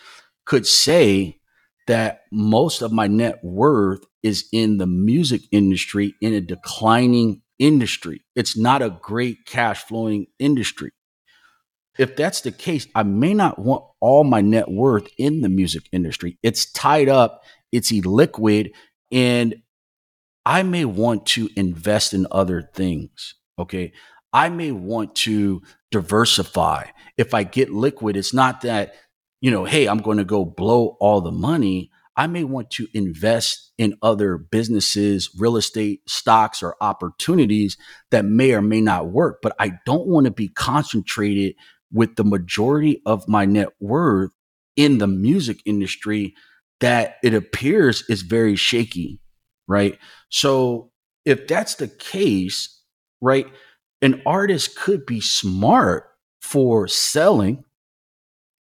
[0.45, 1.39] could say
[1.87, 8.25] that most of my net worth is in the music industry in a declining industry.
[8.35, 10.91] It's not a great cash flowing industry.
[11.99, 15.85] If that's the case, I may not want all my net worth in the music
[15.93, 16.39] industry.
[16.43, 18.71] It's tied up, it's illiquid,
[19.13, 19.63] and
[20.45, 23.35] I may want to invest in other things.
[23.59, 23.93] Okay.
[24.33, 26.87] I may want to diversify.
[27.17, 28.95] If I get liquid, it's not that,
[29.41, 31.91] you know, hey, I'm going to go blow all the money.
[32.17, 37.77] I may want to invest in other businesses, real estate, stocks, or opportunities
[38.11, 39.41] that may or may not work.
[39.43, 41.57] But I don't want to be concentrated
[41.93, 44.31] with the majority of my net worth
[44.77, 46.35] in the music industry
[46.81, 49.21] that it appears is very shaky,
[49.69, 49.99] right?
[50.29, 50.91] So
[51.25, 52.81] if that's the case,
[53.21, 53.47] right,
[54.03, 56.09] an artist could be smart
[56.43, 57.65] for selling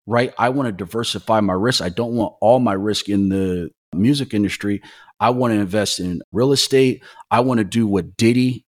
[0.05, 0.33] right?
[0.37, 1.81] I want to diversify my risk.
[1.81, 4.81] I don't want all my risk in the music industry.
[5.19, 7.03] I want to invest in real estate.
[7.31, 8.65] I want to do what Diddy,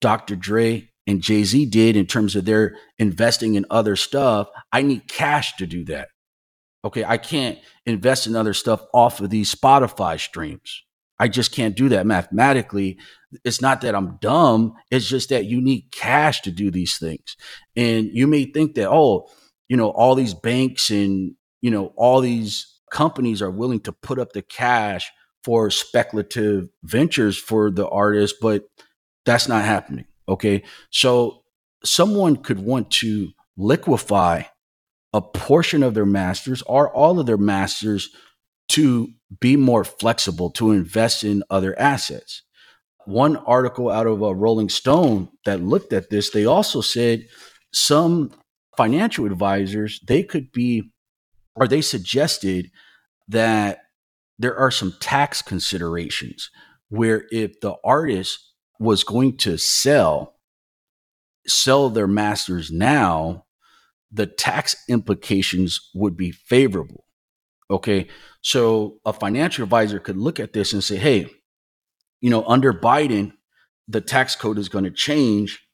[0.00, 0.36] Dr.
[0.36, 4.48] Dre, and Jay Z did in terms of their investing in other stuff.
[4.72, 6.08] I need cash to do that.
[6.84, 7.04] Okay.
[7.04, 10.82] I can't invest in other stuff off of these Spotify streams.
[11.18, 12.98] I just can't do that mathematically.
[13.44, 14.74] It's not that I'm dumb.
[14.90, 17.36] It's just that you need cash to do these things.
[17.74, 19.28] And you may think that, oh,
[19.68, 24.18] you know, all these banks and, you know, all these companies are willing to put
[24.18, 25.10] up the cash
[25.44, 28.64] for speculative ventures for the artist, but
[29.24, 30.04] that's not happening.
[30.28, 30.62] Okay.
[30.90, 31.42] So
[31.84, 34.42] someone could want to liquefy
[35.12, 38.10] a portion of their masters or all of their masters
[38.68, 39.08] to
[39.40, 42.42] be more flexible, to invest in other assets.
[43.04, 47.26] One article out of a Rolling Stone that looked at this, they also said
[47.72, 48.32] some
[48.76, 50.90] financial advisors, they could be,
[51.54, 52.70] or they suggested
[53.28, 53.80] that
[54.38, 56.50] there are some tax considerations
[56.88, 58.38] where if the artist
[58.78, 60.34] was going to sell,
[61.46, 63.44] sell their masters now,
[64.12, 67.04] the tax implications would be favorable.
[67.70, 68.06] Okay.
[68.42, 71.28] So a financial advisor could look at this and say, hey,
[72.20, 73.32] you know, under Biden,
[73.88, 75.65] the tax code is going to change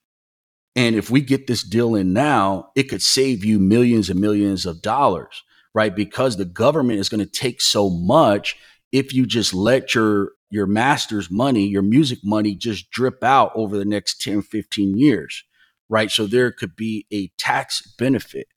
[0.74, 4.64] and if we get this deal in now, it could save you millions and millions
[4.64, 5.42] of dollars,
[5.74, 5.94] right?
[5.94, 8.56] Because the government is going to take so much
[8.90, 13.78] if you just let your your master's money, your music money just drip out over
[13.78, 15.44] the next 10, 15 years,
[15.88, 16.10] right?
[16.10, 18.48] So there could be a tax benefit.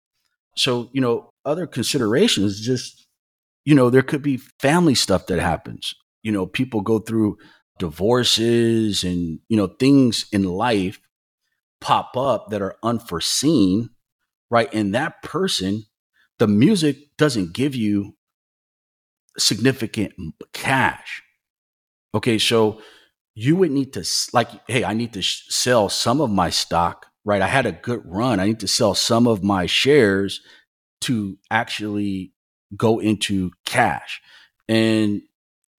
[0.57, 3.07] So, you know, other considerations just,
[3.63, 5.93] you know, there could be family stuff that happens.
[6.21, 7.37] You know, people go through
[7.79, 10.99] divorces and, you know, things in life
[11.85, 13.91] pop up that are unforeseen,
[14.49, 14.73] right?
[14.73, 15.83] And that person,
[16.39, 18.15] the music doesn't give you
[19.37, 20.13] significant
[20.51, 21.21] cash.
[22.15, 22.81] Okay, so
[23.35, 27.05] you would need to like, hey, I need to sh- sell some of my stock,
[27.23, 27.43] right?
[27.43, 28.39] I had a good run.
[28.39, 30.41] I need to sell some of my shares
[31.01, 32.33] to actually
[32.75, 34.23] go into cash.
[34.67, 35.21] And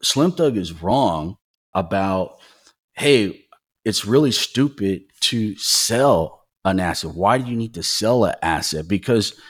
[0.05, 1.37] Slim Thug is wrong
[1.75, 2.39] about,
[2.93, 3.46] hey,
[3.87, 7.15] it's really stupid to sell an asset.
[7.15, 8.89] Why do you need to sell an asset?
[8.89, 9.41] Because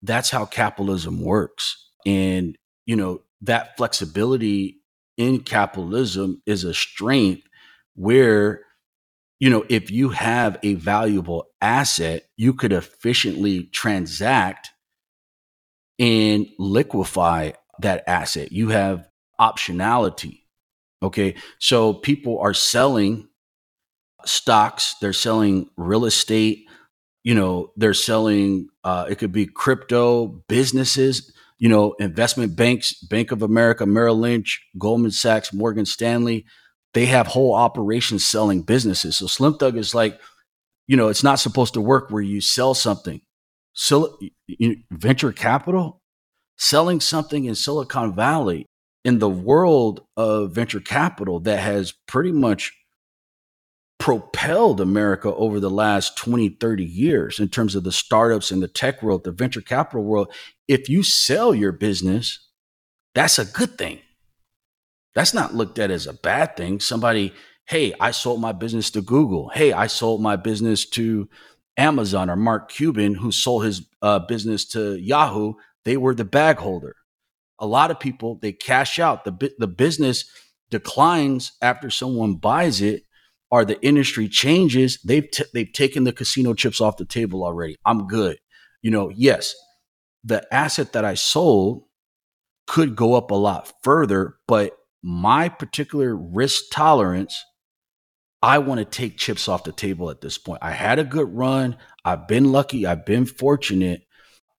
[0.00, 1.90] that's how capitalism works.
[2.06, 4.80] And, you know, that flexibility
[5.18, 7.42] in capitalism is a strength
[7.94, 8.62] where,
[9.40, 14.70] you know, if you have a valuable asset, you could efficiently transact
[15.98, 18.52] and liquefy that asset.
[18.52, 19.06] You have
[19.38, 20.44] optionality.
[21.02, 21.34] Okay.
[21.58, 23.28] So people are selling
[24.26, 26.66] stocks, they're selling real estate,
[27.22, 33.30] you know, they're selling, uh, it could be crypto businesses, you know, investment banks, Bank
[33.32, 36.44] of America, Merrill Lynch, Goldman Sachs, Morgan Stanley
[36.94, 39.18] they have whole operations selling businesses.
[39.18, 40.18] So Slim Thug is like,
[40.86, 43.20] you know, it's not supposed to work where you sell something.
[43.72, 44.18] So
[44.90, 46.00] venture capital,
[46.56, 48.66] selling something in Silicon Valley
[49.04, 52.72] in the world of venture capital that has pretty much
[53.98, 58.68] propelled America over the last 20, 30 years in terms of the startups in the
[58.68, 60.32] tech world, the venture capital world.
[60.68, 62.50] If you sell your business,
[63.14, 64.00] that's a good thing.
[65.14, 66.80] That's not looked at as a bad thing.
[66.80, 67.32] Somebody,
[67.66, 69.50] hey, I sold my business to Google.
[69.54, 71.28] Hey, I sold my business to
[71.76, 75.54] Amazon or Mark Cuban, who sold his uh, business to Yahoo.
[75.84, 76.96] They were the bag holder.
[77.60, 79.24] A lot of people they cash out.
[79.24, 80.24] the The business
[80.70, 83.04] declines after someone buys it,
[83.54, 84.98] or the industry changes.
[85.04, 87.76] They've t- they've taken the casino chips off the table already.
[87.86, 88.38] I'm good.
[88.82, 89.54] You know, yes,
[90.24, 91.84] the asset that I sold
[92.66, 97.44] could go up a lot further, but my particular risk tolerance,
[98.42, 100.58] I want to take chips off the table at this point.
[100.60, 101.76] I had a good run.
[102.04, 102.86] I've been lucky.
[102.86, 104.02] I've been fortunate.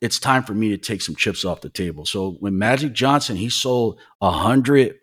[0.01, 2.07] It's time for me to take some chips off the table.
[2.07, 4.95] So when Magic Johnson, he sold a hundred,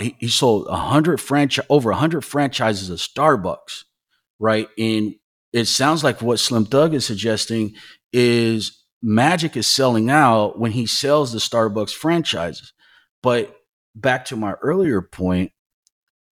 [0.00, 3.84] he, he sold a hundred franchise over a hundred franchises of Starbucks,
[4.38, 4.68] right?
[4.78, 5.14] And
[5.52, 7.74] it sounds like what Slim Thug is suggesting
[8.12, 12.72] is Magic is selling out when he sells the Starbucks franchises.
[13.22, 13.54] But
[13.94, 15.52] back to my earlier point,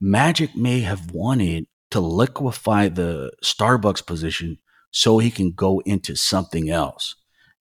[0.00, 4.58] Magic may have wanted to liquefy the Starbucks position
[4.92, 7.16] so he can go into something else.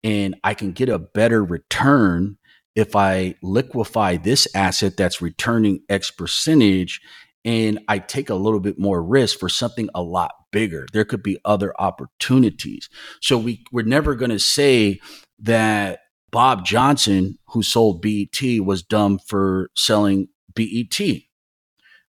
[0.04, 2.36] And I can get a better return
[2.76, 7.00] if I liquefy this asset that's returning X percentage
[7.44, 10.86] and I take a little bit more risk for something a lot bigger.
[10.92, 12.88] There could be other opportunities.
[13.22, 15.00] So we, we're never going to say
[15.38, 21.00] that Bob Johnson, who sold BET, was dumb for selling BET.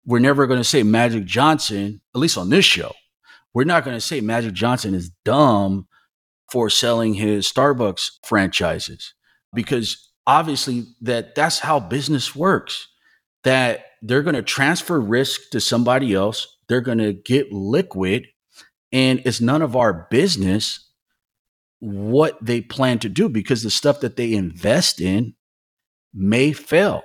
[0.05, 2.93] We're never going to say Magic Johnson, at least on this show,
[3.55, 5.87] we're not going to say Magic Johnson is dumb
[6.51, 9.15] for selling his Starbucks franchises
[9.55, 12.89] because obviously that that's how business works
[13.45, 18.27] that they're going to transfer risk to somebody else they're going to get liquid
[18.93, 20.87] and it's none of our business
[21.81, 25.35] what they plan to do because the stuff that they invest in
[26.15, 27.03] may fail,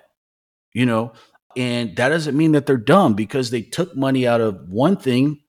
[0.73, 1.13] you know,
[1.57, 5.41] and that doesn't mean that they're dumb because they took money out of one thing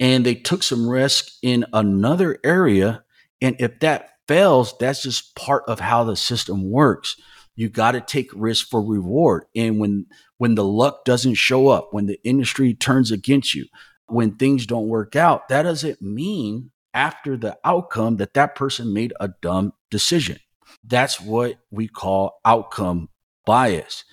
[0.00, 3.04] and they took some risk in another area.
[3.42, 7.16] And if that fails, that's just part of how the system works.
[7.54, 9.44] You got to take risk for reward.
[9.54, 10.06] And when
[10.38, 13.66] when the luck doesn't show up, when the industry turns against you,
[14.06, 19.12] when things don't work out, that doesn't mean after the outcome that that person made
[19.20, 20.38] a dumb decision.
[20.82, 23.10] That's what we call outcome
[23.44, 24.04] bias.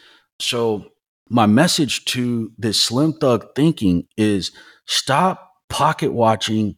[0.41, 0.85] So,
[1.29, 4.51] my message to this slim thug thinking is
[4.85, 6.75] stop pocket watching,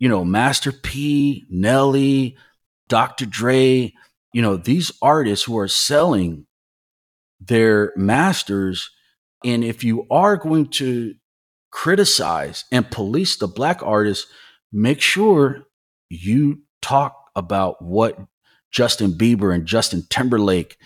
[0.00, 2.36] you know, Master P, Nelly,
[2.88, 3.26] Dr.
[3.26, 3.92] Dre,
[4.32, 6.46] you know, these artists who are selling
[7.40, 8.90] their masters.
[9.44, 11.14] And if you are going to
[11.70, 14.26] criticize and police the black artists,
[14.72, 15.64] make sure
[16.08, 18.18] you talk about what
[18.70, 20.76] Justin Bieber and Justin Timberlake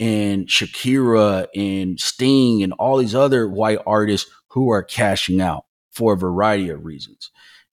[0.00, 6.12] and Shakira and Sting and all these other white artists who are cashing out for
[6.12, 7.30] a variety of reasons.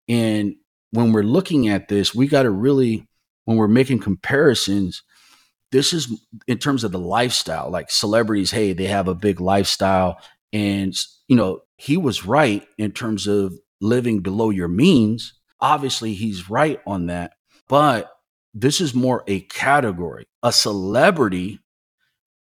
[0.08, 0.56] And
[0.92, 3.08] when we're looking at this, we got to really,
[3.46, 5.04] when we're making comparisons,
[5.72, 10.18] this is in terms of the lifestyle, like celebrities, hey, they have a big lifestyle.
[10.52, 10.94] And,
[11.28, 16.82] you know, he was right in terms of living below your means Obviously, he's right
[16.86, 17.36] on that.
[17.70, 18.12] But
[18.54, 20.28] this is more a category.
[20.44, 21.60] A celebrity,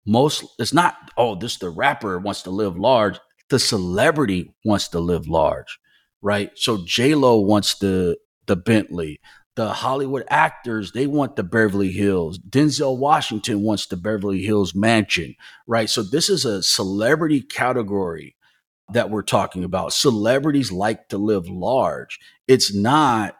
[0.06, 3.18] most, it's not, oh, this the rapper wants to live large.
[3.50, 5.80] The celebrity wants to live large,
[6.22, 6.52] right?
[6.54, 8.16] So J Lo wants the
[8.46, 9.20] the Bentley.
[9.58, 12.38] The Hollywood actors, they want the Beverly Hills.
[12.38, 15.34] Denzel Washington wants the Beverly Hills mansion,
[15.66, 15.90] right?
[15.90, 18.36] So this is a celebrity category
[18.92, 19.92] that we're talking about.
[19.92, 22.20] Celebrities like to live large.
[22.46, 23.36] It's not,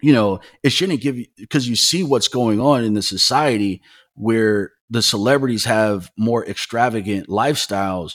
[0.00, 3.82] you know, it shouldn't give you because you see what's going on in the society
[4.14, 8.12] where the celebrities have more extravagant lifestyles,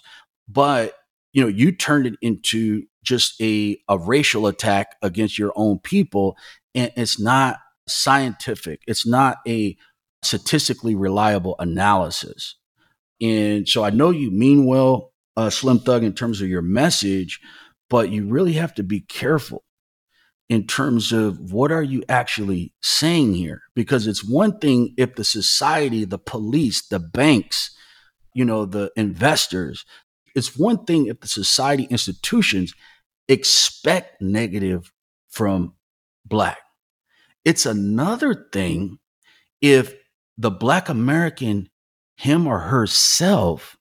[0.48, 0.94] but
[1.34, 6.38] you know, you turned it into just a, a racial attack against your own people.
[6.74, 7.58] And it's not
[7.88, 8.82] scientific.
[8.88, 9.78] It's not a
[10.24, 12.56] statistically reliable analysis.
[13.20, 17.40] And so I know you mean well, uh, Slim Thug, in terms of your message,
[17.90, 19.64] but you really have to be careful
[20.52, 25.24] in terms of what are you actually saying here because it's one thing if the
[25.24, 27.74] society the police the banks
[28.34, 29.86] you know the investors
[30.36, 32.74] it's one thing if the society institutions
[33.30, 34.92] expect negative
[35.30, 35.74] from
[36.26, 36.58] black
[37.46, 38.98] it's another thing
[39.62, 39.94] if
[40.38, 41.70] the black american
[42.16, 43.78] him or herself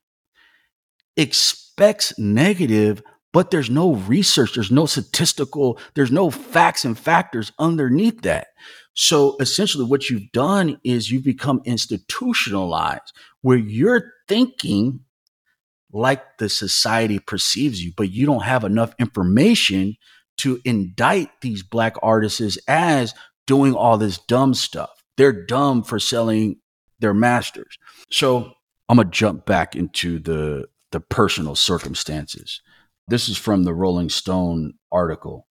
[1.16, 8.22] expects negative but there's no research, there's no statistical, there's no facts and factors underneath
[8.22, 8.48] that.
[8.94, 13.12] So essentially, what you've done is you've become institutionalized
[13.42, 15.00] where you're thinking
[15.92, 19.96] like the society perceives you, but you don't have enough information
[20.40, 23.14] to indict these black artists as
[23.46, 25.02] doing all this dumb stuff.
[25.16, 26.56] They're dumb for selling
[27.00, 27.78] their masters.
[28.10, 28.52] So
[28.88, 32.60] I'm gonna jump back into the the personal circumstances.
[33.08, 35.46] This is from the Rolling Stone article.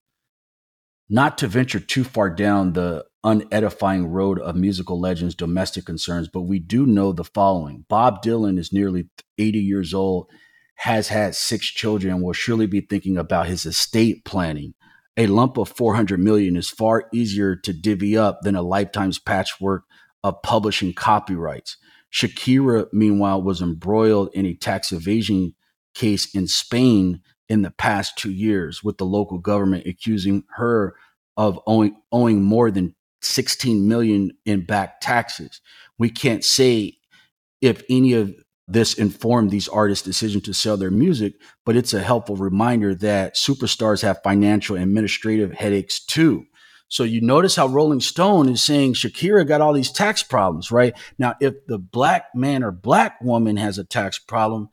[1.08, 6.42] Not to venture too far down the unedifying road of musical legends' domestic concerns, but
[6.42, 10.30] we do know the following Bob Dylan is nearly 80 years old,
[10.76, 14.74] has had six children, will surely be thinking about his estate planning.
[15.16, 19.84] A lump of 400 million is far easier to divvy up than a lifetime's patchwork
[20.22, 21.76] of publishing copyrights.
[22.12, 25.54] Shakira, meanwhile, was embroiled in a tax evasion
[25.94, 30.94] case in Spain in the past two years, with the local government accusing her
[31.36, 35.60] of owing, owing more than 16 million in back taxes.
[35.98, 36.98] We can't say
[37.60, 38.34] if any of
[38.72, 43.34] this informed these artists' decision to sell their music, but it's a helpful reminder that
[43.34, 46.44] superstars have financial and administrative headaches too.
[46.88, 50.92] So you notice how Rolling Stone is saying Shakira got all these tax problems, right?
[51.18, 54.70] Now, if the black man or black woman has a tax problem,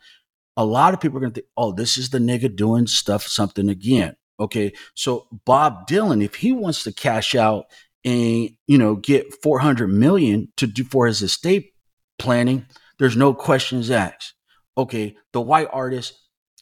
[0.55, 3.27] a lot of people are going to think, oh, this is the nigga doing stuff,
[3.27, 4.15] something again.
[4.39, 4.73] Okay.
[4.95, 7.65] So Bob Dylan, if he wants to cash out
[8.03, 11.73] and, you know, get 400 million to do for his estate
[12.17, 12.65] planning,
[12.99, 14.33] there's no questions asked.
[14.77, 15.15] Okay.
[15.33, 16.13] The white artist,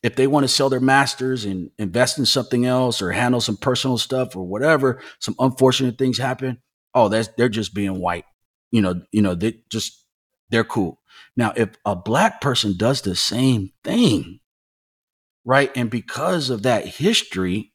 [0.04, 3.58] if they want to sell their masters and invest in something else or handle some
[3.58, 6.62] personal stuff or whatever, some unfortunate things happen.
[6.94, 8.26] Oh, that's, they're just being white.
[8.72, 10.06] You know, you know, they just,
[10.50, 11.02] they're cool.
[11.36, 14.40] Now, if a black person does the same thing,
[15.44, 17.74] right, and because of that history,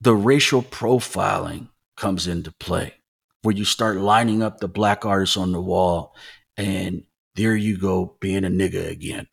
[0.00, 2.94] the racial profiling comes into play
[3.42, 6.14] where you start lining up the black artists on the wall
[6.56, 7.04] and
[7.40, 9.26] there you go being a nigga again.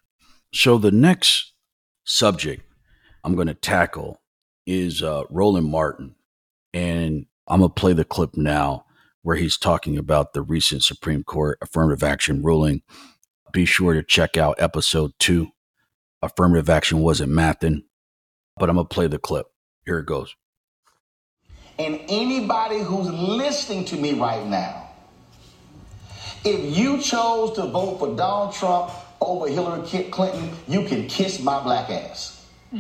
[0.54, 1.52] So the next
[2.06, 2.64] subject
[3.24, 4.22] I'm going to tackle
[4.66, 6.16] is uh, Roland Martin.
[6.74, 8.86] And I'm going to play the clip now
[9.24, 12.82] where he's talking about the recent Supreme Court affirmative action ruling.
[13.52, 15.50] Be sure to check out episode two.
[16.22, 17.84] Affirmative action wasn't mathing,
[18.56, 19.48] but I'm going to play the clip.
[19.86, 20.34] Here it goes.
[21.78, 24.87] And anybody who's listening to me right now,
[26.44, 31.64] if you chose to vote for Donald Trump over Hillary Clinton, you can kiss my
[31.64, 32.46] black ass.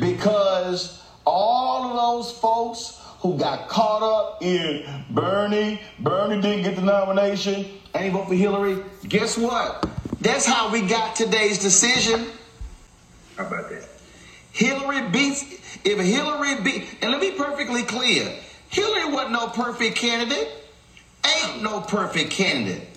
[0.00, 6.82] because all of those folks who got caught up in Bernie, Bernie didn't get the
[6.82, 8.82] nomination, and he voted for Hillary.
[9.08, 9.88] Guess what?
[10.20, 12.26] That's how we got today's decision.
[13.36, 13.86] How about that?
[14.52, 15.44] Hillary beats,
[15.86, 18.30] if Hillary be, and let me be perfectly clear,
[18.68, 20.48] Hillary wasn't no perfect candidate,
[21.24, 22.88] ain't no perfect candidate.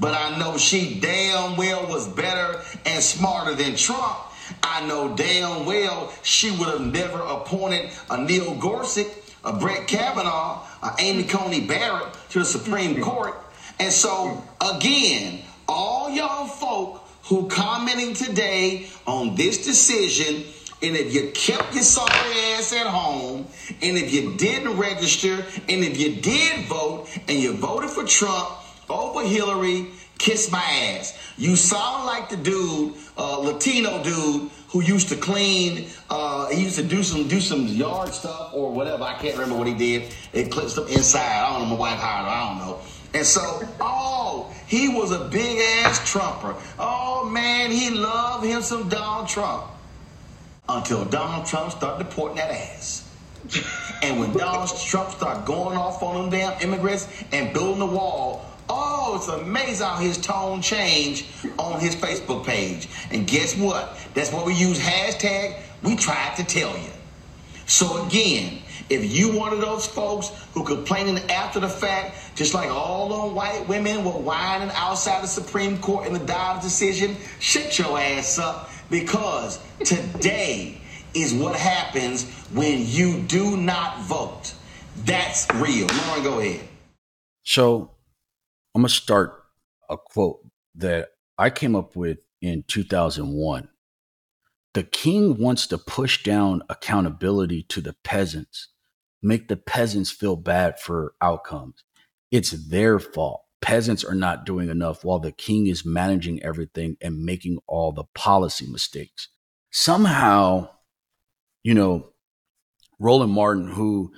[0.00, 4.16] But I know she damn well was better and smarter than Trump
[4.62, 9.06] I know damn well she would have never appointed a Neil Gorsuch,
[9.44, 13.02] a Brett Kavanaugh, a Amy Coney Barrett to the Supreme mm-hmm.
[13.02, 13.34] Court.
[13.78, 20.44] And so, again, all y'all folk who commenting today on this decision,
[20.82, 23.46] and if you kept your sorry ass at home,
[23.82, 28.50] and if you didn't register, and if you did vote, and you voted for Trump
[28.88, 31.18] over Hillary, kiss my ass.
[31.38, 35.88] You sound like the dude, uh, Latino dude, who used to clean.
[36.10, 39.04] Uh, he used to do some do some yard stuff or whatever.
[39.04, 40.14] I can't remember what he did.
[40.32, 41.20] It clipped some inside.
[41.20, 41.74] I don't know.
[41.74, 42.32] My wife hired him.
[42.32, 42.80] I don't know.
[43.14, 46.54] And so, oh, he was a big ass Trumper.
[46.78, 49.64] Oh man, he loved him some Donald Trump.
[50.68, 53.08] Until Donald Trump started deporting that ass.
[54.02, 58.44] And when Donald Trump started going off on them damn immigrants and building the wall,
[58.68, 61.26] oh, it's amazing how his tone changed
[61.58, 62.88] on his Facebook page.
[63.10, 63.96] And guess what?
[64.14, 66.90] That's what we use hashtag we tried to tell you.
[67.66, 72.70] So again, if you one of those folks who complaining after the fact, just like
[72.70, 77.76] all the white women were whining outside the Supreme Court in the Dobbs decision, shut
[77.78, 80.80] your ass up because today
[81.14, 84.54] is what happens when you do not vote.
[85.04, 85.86] That's real.
[85.86, 86.68] Lauren, go ahead.
[87.42, 87.90] So
[88.74, 89.42] I'm going to start
[89.88, 90.40] a quote
[90.74, 93.68] that I came up with in 2001.
[94.74, 98.68] The king wants to push down accountability to the peasants,
[99.22, 101.82] make the peasants feel bad for outcomes.
[102.30, 103.45] It's their fault.
[103.62, 108.04] Peasants are not doing enough while the king is managing everything and making all the
[108.14, 109.28] policy mistakes.
[109.70, 110.68] Somehow,
[111.64, 112.10] you know,
[112.98, 114.12] Roland Martin, who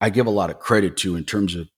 [0.00, 1.68] I give a lot of credit to in terms of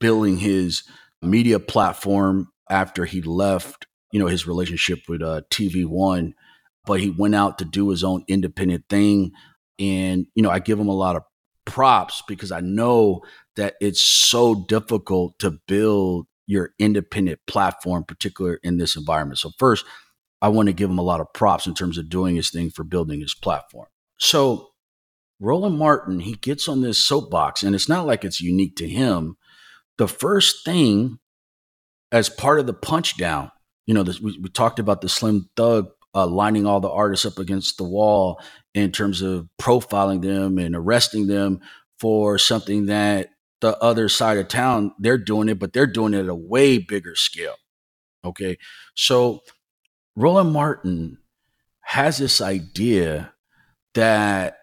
[0.00, 0.82] building his
[1.22, 6.34] media platform after he left, you know, his relationship with uh, TV One,
[6.84, 9.32] but he went out to do his own independent thing.
[9.78, 11.22] And, you know, I give him a lot of
[11.64, 13.22] props because I know
[13.58, 19.38] that it's so difficult to build your independent platform, particularly in this environment.
[19.38, 19.84] So, first,
[20.40, 22.70] I want to give him a lot of props in terms of doing his thing
[22.70, 23.88] for building his platform.
[24.18, 24.70] So,
[25.40, 29.36] Roland Martin, he gets on this soapbox, and it's not like it's unique to him
[29.98, 31.18] the first thing
[32.10, 33.50] as part of the punch down,
[33.86, 37.26] you know, this, we, we talked about the Slim Thug uh, lining all the artists
[37.26, 38.40] up against the wall
[38.74, 41.60] in terms of profiling them and arresting them
[41.98, 43.28] for something that
[43.60, 46.78] the other side of town they're doing it, but they're doing it at a way
[46.78, 47.56] bigger scale.
[48.24, 48.58] Okay,
[48.94, 49.40] so
[50.16, 51.18] Roland Martin
[51.80, 53.32] has this idea
[53.94, 54.58] that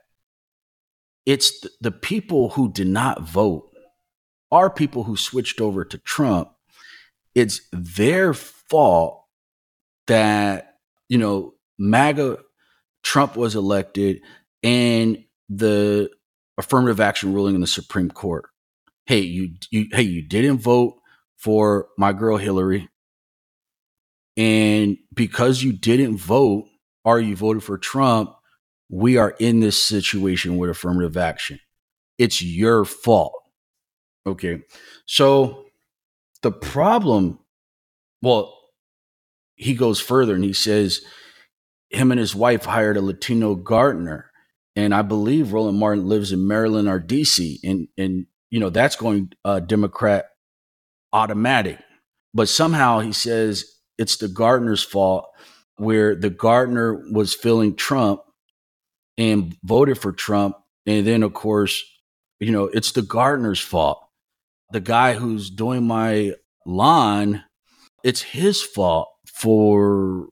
[1.26, 3.70] it's the people who did not vote
[4.52, 6.50] are people who switched over to Trump,
[7.34, 9.26] it's their fault
[10.08, 10.76] that,
[11.10, 12.38] you know, MAGA
[13.04, 14.22] Trump was elected
[14.64, 16.10] and the
[16.58, 18.46] affirmative action ruling in the Supreme Court.
[19.06, 20.96] Hey, you, you hey, you didn't vote
[21.38, 22.90] for my girl Hillary.
[24.38, 26.66] And because you didn't vote
[27.04, 28.36] or you voted for Trump,
[28.90, 31.60] we are in this situation with affirmative action.
[32.18, 33.34] It's your fault.
[34.28, 34.62] Okay.
[35.06, 35.66] So
[36.42, 37.40] the problem,
[38.22, 38.58] well,
[39.56, 41.02] he goes further and he says
[41.90, 44.32] him and his wife hired a Latino gardener.
[44.76, 47.60] And I believe Roland Martin lives in Maryland or DC.
[47.64, 48.26] And, and
[48.56, 50.28] you know, that's going uh, Democrat
[51.12, 51.78] automatic.
[52.34, 53.66] But somehow he says
[53.98, 55.28] it's the gardener's fault
[55.76, 58.22] where the gardener was feeling Trump
[59.18, 60.56] and voted for Trump.
[60.86, 61.84] And then, of course,
[62.40, 64.02] you know, it's the gardener's fault
[64.72, 66.32] the guy who's doing my
[66.66, 67.44] lawn,
[68.06, 70.30] it's his fault for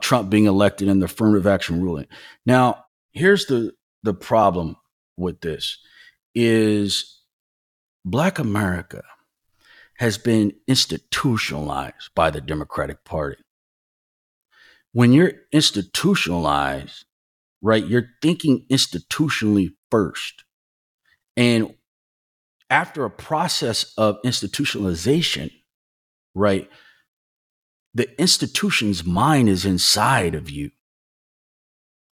[0.00, 2.08] Trump being elected and the affirmative action ruling.
[2.44, 4.74] Now, here's the the problem
[5.16, 5.78] with this
[6.34, 7.19] is
[8.04, 9.02] black America
[9.98, 13.42] has been institutionalized by the Democratic Party.
[14.92, 17.04] When you're institutionalized,
[17.60, 20.44] right, you're thinking institutionally first.
[21.36, 21.74] And
[22.70, 25.50] after a process of institutionalization,
[26.34, 26.68] right?
[27.92, 30.70] The institution's mind is inside of you.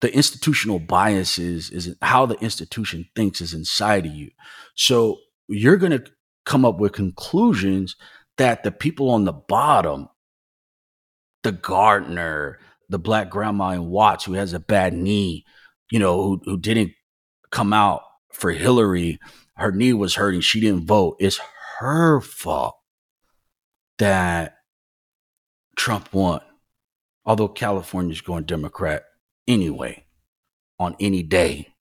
[0.00, 4.30] The institutional biases is how the institution thinks is inside of you.
[4.74, 5.18] So
[5.48, 6.04] you're going to
[6.44, 7.96] come up with conclusions
[8.38, 10.08] that the people on the bottom,
[11.42, 15.44] the gardener, the black grandma in Watts who has a bad knee,
[15.90, 16.92] you know, who, who didn't
[17.50, 19.18] come out for Hillary
[19.56, 20.42] her knee was hurting.
[20.42, 21.16] She didn't vote.
[21.18, 21.40] It's
[21.78, 22.76] her fault
[23.98, 24.56] that
[25.76, 26.40] Trump won.
[27.24, 29.04] Although California's going Democrat
[29.48, 30.04] anyway
[30.78, 31.74] on any day.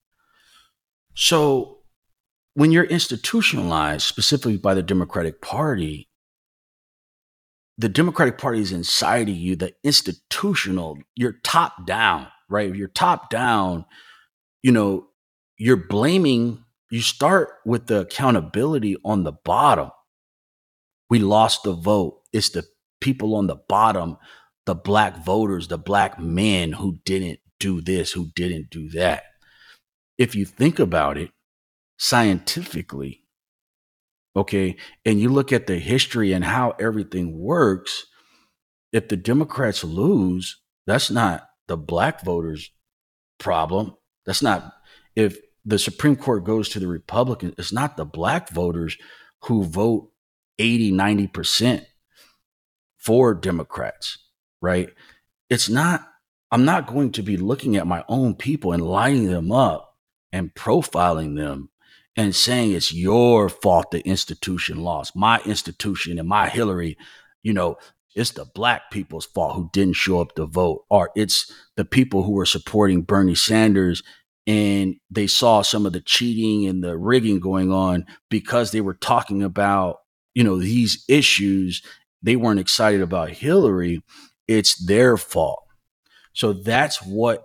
[1.14, 1.78] So
[2.54, 6.08] when you're institutionalized specifically by the Democratic Party,
[7.76, 12.70] the Democratic Party is inside of you, the institutional, you're top down, right?
[12.70, 13.84] If you're top down,
[14.62, 15.08] you know,
[15.58, 19.90] you're blaming you start with the accountability on the bottom.
[21.10, 22.20] We lost the vote.
[22.32, 22.64] It's the
[23.00, 24.16] people on the bottom,
[24.64, 29.24] the black voters, the black men who didn't do this, who didn't do that.
[30.18, 31.30] If you think about it
[31.96, 33.22] scientifically,
[34.36, 38.06] okay, and you look at the history and how everything works,
[38.92, 42.70] if the Democrats lose, that's not the black voters'
[43.38, 43.94] problem.
[44.26, 44.74] That's not
[45.16, 48.96] if the Supreme Court goes to the Republicans, it's not the black voters
[49.44, 50.10] who vote
[50.58, 51.86] 80, 90%.
[52.98, 54.18] for Democrats,
[54.62, 54.88] right?
[55.50, 56.08] It's not,
[56.50, 59.98] I'm not going to be looking at my own people and lining them up
[60.32, 61.68] and profiling them
[62.16, 66.96] and saying it's your fault the institution lost, my institution and my Hillary,
[67.42, 67.76] you know,
[68.14, 72.22] it's the black people's fault who didn't show up to vote, or it's the people
[72.22, 74.02] who were supporting Bernie Sanders
[74.46, 78.94] and they saw some of the cheating and the rigging going on because they were
[78.94, 79.98] talking about,
[80.34, 81.82] you know, these issues.
[82.22, 84.02] They weren't excited about Hillary.
[84.46, 85.62] It's their fault.
[86.34, 87.44] So that's what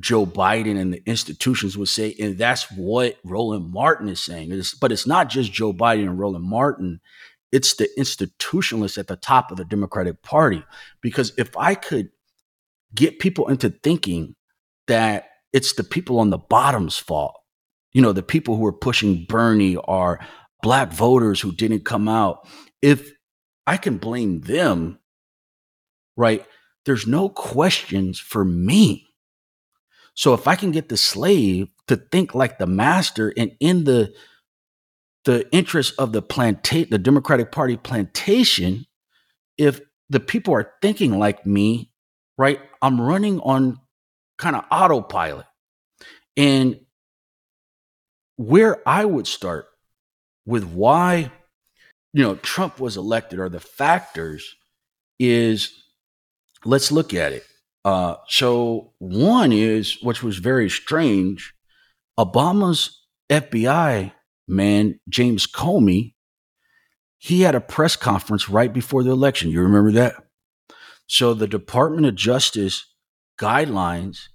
[0.00, 2.14] Joe Biden and the institutions would say.
[2.20, 4.52] And that's what Roland Martin is saying.
[4.52, 7.00] It's, but it's not just Joe Biden and Roland Martin,
[7.52, 10.64] it's the institutionalists at the top of the Democratic Party.
[11.00, 12.10] Because if I could
[12.94, 14.34] get people into thinking
[14.88, 17.38] that it's the people on the bottom's fault,
[17.92, 20.18] you know, the people who are pushing Bernie are
[20.62, 22.48] black voters who didn't come out.
[22.82, 23.12] If
[23.66, 24.98] I can blame them,
[26.16, 26.44] right,
[26.86, 29.03] there's no questions for me
[30.14, 34.14] so if I can get the slave to think like the master and in the
[35.24, 38.84] the interest of the plantation, the Democratic Party plantation,
[39.56, 41.90] if the people are thinking like me,
[42.36, 42.60] right?
[42.82, 43.80] I'm running on
[44.36, 45.46] kind of autopilot.
[46.36, 46.80] And
[48.36, 49.66] where I would start
[50.44, 51.30] with why,
[52.12, 54.56] you know, Trump was elected or the factors
[55.18, 55.72] is
[56.64, 57.46] let's look at it.
[57.84, 61.54] Uh, so one is, which was very strange,
[62.18, 64.12] Obama's FBI
[64.48, 66.14] man, James Comey,
[67.18, 69.50] he had a press conference right before the election.
[69.50, 70.14] You remember that?
[71.06, 72.86] So the Department of Justice
[73.38, 74.28] guidelines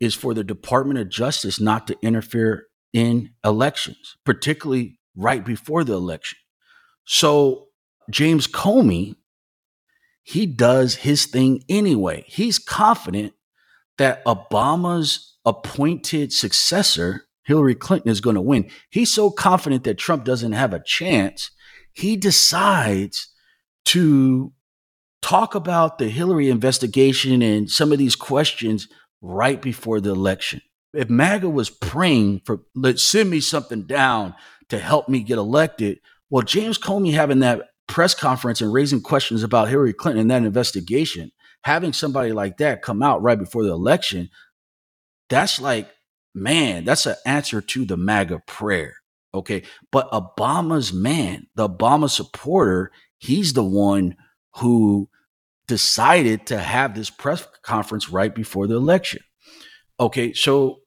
[0.00, 5.94] is for the Department of Justice not to interfere in elections, particularly right before the
[5.94, 6.38] election.
[7.06, 7.68] So
[8.10, 9.16] James Comey
[10.26, 12.24] he does his thing anyway.
[12.26, 13.34] He's confident
[13.96, 18.68] that Obama's appointed successor, Hillary Clinton, is going to win.
[18.90, 21.52] He's so confident that Trump doesn't have a chance,
[21.92, 23.28] he decides
[23.84, 24.52] to
[25.22, 28.88] talk about the Hillary investigation and some of these questions
[29.22, 30.60] right before the election.
[30.92, 34.34] If MAGA was praying for, let's send me something down
[34.70, 36.00] to help me get elected,
[36.30, 40.44] well, James Comey having that press conference and raising questions about Hillary Clinton and that
[40.44, 41.30] investigation,
[41.62, 44.30] having somebody like that come out right before the election,
[45.28, 45.88] that's like,
[46.34, 48.94] man, that's an answer to the MAGA prayer.
[49.34, 49.62] Okay.
[49.92, 54.16] But Obama's man, the Obama supporter, he's the one
[54.56, 55.08] who
[55.68, 59.20] decided to have this press conference right before the election.
[60.00, 60.32] Okay.
[60.32, 60.80] So,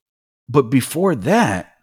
[0.48, 1.74] but before that,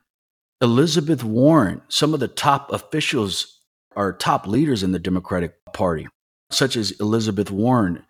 [0.61, 3.56] Elizabeth Warren, some of the top officials
[3.97, 6.07] are top leaders in the Democratic Party,
[6.51, 8.05] such as Elizabeth Warren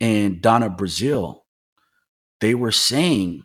[0.00, 1.40] and Donna Brazile,
[2.40, 3.42] they were saying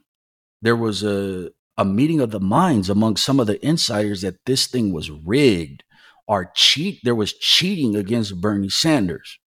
[0.62, 4.68] there was a, a meeting of the minds among some of the insiders that this
[4.68, 5.84] thing was rigged
[6.28, 9.40] or cheat there was cheating against Bernie Sanders.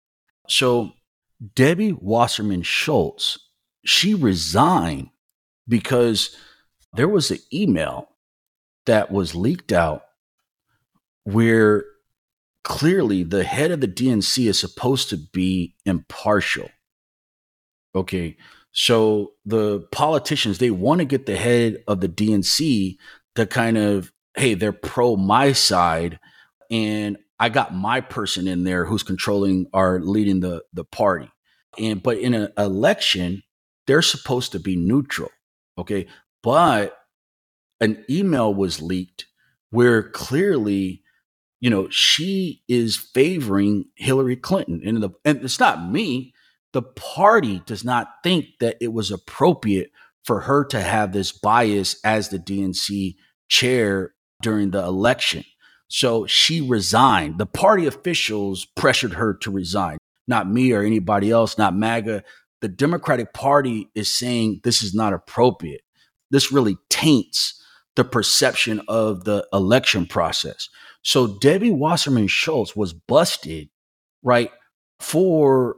[0.48, 0.94] So
[1.56, 3.38] Debbie Wasserman Schultz,
[3.86, 5.10] she resigned
[5.68, 6.36] because
[6.94, 8.10] there was an email
[8.86, 10.04] that was leaked out
[11.24, 11.86] where
[12.64, 16.70] clearly the head of the DNC is supposed to be impartial.
[17.96, 18.38] Okay.
[18.72, 22.98] So the politicians, they want to get the head of the DNC
[23.36, 26.20] to kind of, hey, they're pro my side.
[26.70, 31.32] And I got my person in there who's controlling or leading the, the party.
[31.78, 33.44] And but in an election,
[33.88, 35.30] they're supposed to be neutral.
[35.78, 36.08] Okay.
[36.44, 36.96] But
[37.82, 39.26] an email was leaked
[39.72, 41.04] where clearly
[41.60, 44.82] you know, she is favoring Hillary Clinton.
[44.86, 46.34] And, the, and it's not me.
[46.72, 49.92] The party does not think that it was appropriate
[50.24, 53.16] for her to have this bias as the DNC
[53.50, 55.44] chair during the election.
[55.88, 57.40] So she resigned.
[57.40, 59.98] The party officials pressured her to resign,
[60.28, 62.24] not me or anybody else, not MAGA.
[62.62, 65.82] The Democratic Party is saying this is not appropriate.
[66.30, 67.60] This really taints
[68.00, 70.70] the perception of the election process.
[71.02, 73.68] So Debbie Wasserman Schultz was busted,
[74.24, 74.52] right,
[75.02, 75.76] for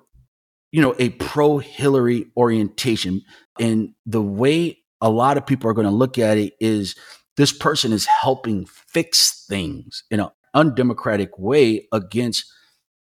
[0.72, 3.24] you know a pro Hillary orientation.
[3.60, 6.96] And the way a lot of people are going to look at it is
[7.38, 12.46] this person is helping fix things in an undemocratic way against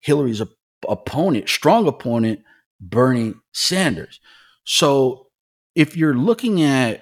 [0.01, 0.49] Hillary's op-
[0.87, 2.41] opponent, strong opponent,
[2.79, 4.19] Bernie Sanders.
[4.63, 5.25] So
[5.73, 7.01] if you're looking at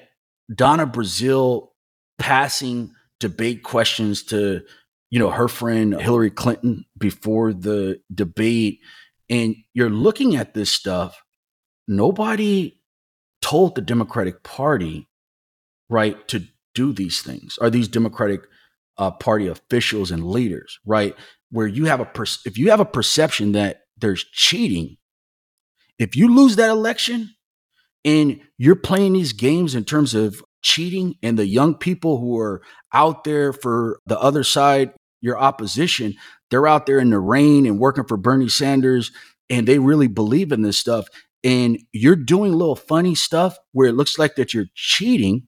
[0.54, 1.72] Donna Brazile
[2.18, 4.62] passing debate questions to
[5.12, 8.82] you know, her friend Hillary Clinton before the debate
[9.30, 11.24] And you're looking at this stuff,
[11.88, 12.80] nobody
[13.42, 15.08] told the Democratic Party,
[15.90, 16.44] right, to
[16.74, 17.58] do these things.
[17.60, 18.42] Are these Democratic
[18.98, 21.16] uh, Party officials and leaders, right?
[21.50, 24.98] Where you have a per- if you have a perception that there's cheating,
[25.98, 27.36] if you lose that election
[28.04, 32.62] and you're playing these games in terms of cheating and the young people who are
[32.92, 34.92] out there for the other side,
[35.22, 36.16] your opposition,
[36.50, 39.12] they're out there in the rain and working for Bernie Sanders
[39.48, 41.08] and they really believe in this stuff
[41.44, 45.48] and you're doing little funny stuff where it looks like that you're cheating,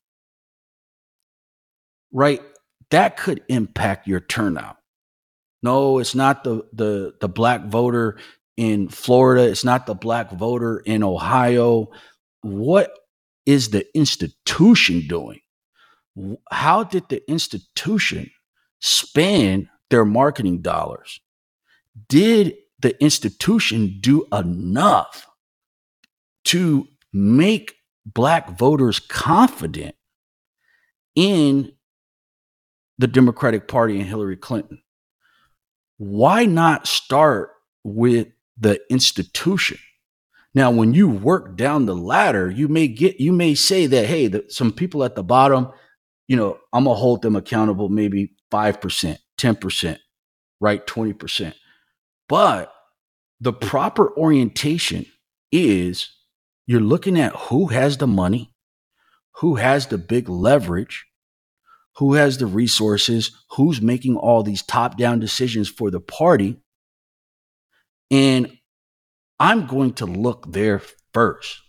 [2.13, 2.39] right?
[2.91, 4.77] That could impact your turnout.
[5.63, 8.19] No, it's not the the the black voter
[8.57, 11.87] in Florida, it's not the black voter in Ohio.
[12.41, 12.91] What
[13.47, 15.39] is the institution doing?
[16.51, 18.29] How did the institution
[18.79, 21.19] spend their marketing dollars?
[22.09, 25.27] Did the institution do enough
[26.45, 27.75] to make
[28.05, 29.95] black voters confident
[31.15, 31.73] in
[32.97, 34.81] the Democratic Party and Hillary Clinton.
[35.97, 37.51] Why not start
[37.83, 38.27] with
[38.57, 39.79] the institution?
[40.57, 44.25] Now, when you work down the ladder, you may get, you may say that, hey,
[44.25, 45.69] the, some people at the bottom,
[46.27, 49.97] you know, I'm gonna hold them accountable maybe 5%, 10%,
[50.59, 50.87] right?
[50.87, 51.53] 20%.
[52.27, 52.73] But
[53.39, 55.05] the proper orientation
[55.51, 56.09] is
[56.65, 58.51] you're looking at who has the money,
[59.35, 61.05] who has the big leverage,
[61.97, 66.57] who has the resources, who's making all these top down decisions for the party.
[68.09, 68.56] And
[69.39, 70.81] I'm going to look there
[71.13, 71.61] first.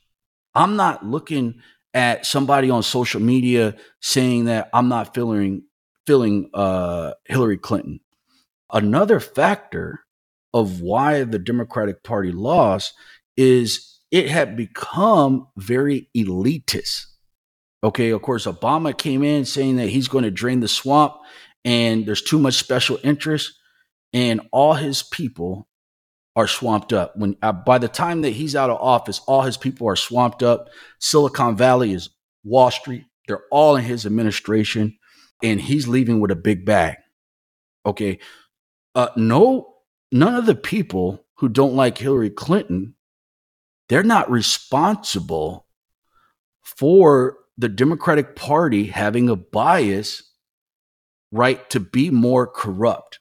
[0.55, 1.61] I'm not looking
[1.95, 5.63] at somebody on social media saying that I'm not feeling
[6.07, 8.01] feeling uh, Hillary Clinton.
[8.73, 10.01] Another factor
[10.55, 12.95] of why the Democratic Party lost
[13.37, 17.05] is it had become very elitist.
[17.85, 21.15] Okay, of course, Obama came in saying that he's going to drain the swamp
[21.65, 23.53] and there's too much special interest,
[24.13, 25.68] and all his people
[26.39, 27.17] are swamped up.
[27.17, 30.43] When uh, by the time that he's out of office, all his people are swamped
[30.43, 30.69] up.
[30.99, 32.11] Silicon Valley is
[32.45, 33.05] Wall Street.
[33.27, 34.97] They're all in his administration,
[35.43, 36.97] and he's leaving with a big bag.
[37.85, 38.19] Okay,
[38.95, 39.75] uh, no,
[40.13, 42.95] none of the people who don't like Hillary Clinton
[43.89, 45.67] they're not responsible
[46.63, 50.23] for the Democratic Party having a bias,
[51.33, 53.19] right, to be more corrupt,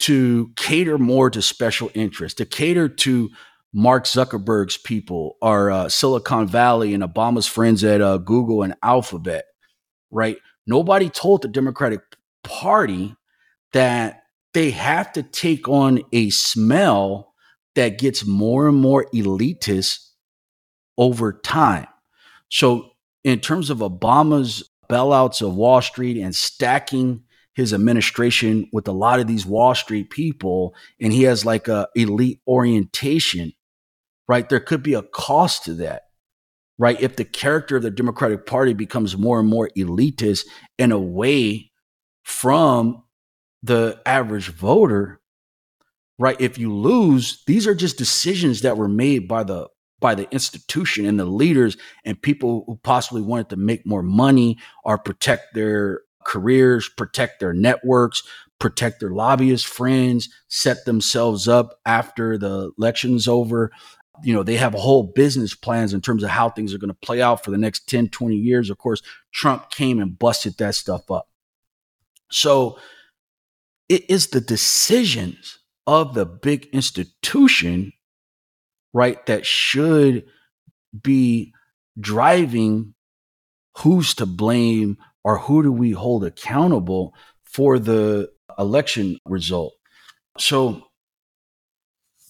[0.00, 3.30] to cater more to special interests, to cater to
[3.72, 9.44] Mark Zuckerberg's people or uh, Silicon Valley and Obama's friends at uh, Google and Alphabet,
[10.10, 10.38] right?
[10.66, 12.00] Nobody told the Democratic
[12.44, 13.14] Party
[13.72, 14.22] that
[14.54, 17.34] they have to take on a smell
[17.74, 20.08] that gets more and more elitist
[20.96, 21.86] over time.
[22.48, 22.90] So,
[23.24, 27.22] in terms of Obama's bailouts of Wall Street and stacking
[27.58, 31.88] his administration with a lot of these Wall Street people, and he has like a
[31.96, 33.52] elite orientation,
[34.28, 34.48] right?
[34.48, 36.02] There could be a cost to that,
[36.78, 37.00] right?
[37.00, 40.44] If the character of the Democratic Party becomes more and more elitist
[40.78, 41.72] and away
[42.22, 43.02] from
[43.64, 45.20] the average voter,
[46.16, 46.40] right?
[46.40, 49.66] If you lose, these are just decisions that were made by the
[49.98, 54.58] by the institution and the leaders and people who possibly wanted to make more money
[54.84, 58.22] or protect their careers, protect their networks,
[58.60, 63.70] protect their lobbyist friends, set themselves up after the election's over.
[64.22, 67.06] You know, they have whole business plans in terms of how things are going to
[67.06, 68.68] play out for the next 10, 20 years.
[68.68, 69.00] Of course,
[69.32, 71.28] Trump came and busted that stuff up.
[72.30, 72.78] So
[73.88, 77.94] it is the decisions of the big institution,
[78.92, 80.26] right, that should
[81.02, 81.54] be
[81.98, 82.92] driving
[83.78, 84.98] who's to blame
[85.28, 87.12] or who do we hold accountable
[87.44, 89.74] for the election result.
[90.38, 90.84] So,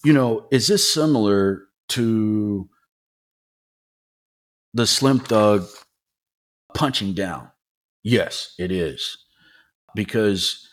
[0.03, 2.67] you know, is this similar to
[4.73, 5.65] the Slim Thug
[6.73, 7.49] punching down?
[8.03, 9.17] Yes, it is.
[9.95, 10.67] Because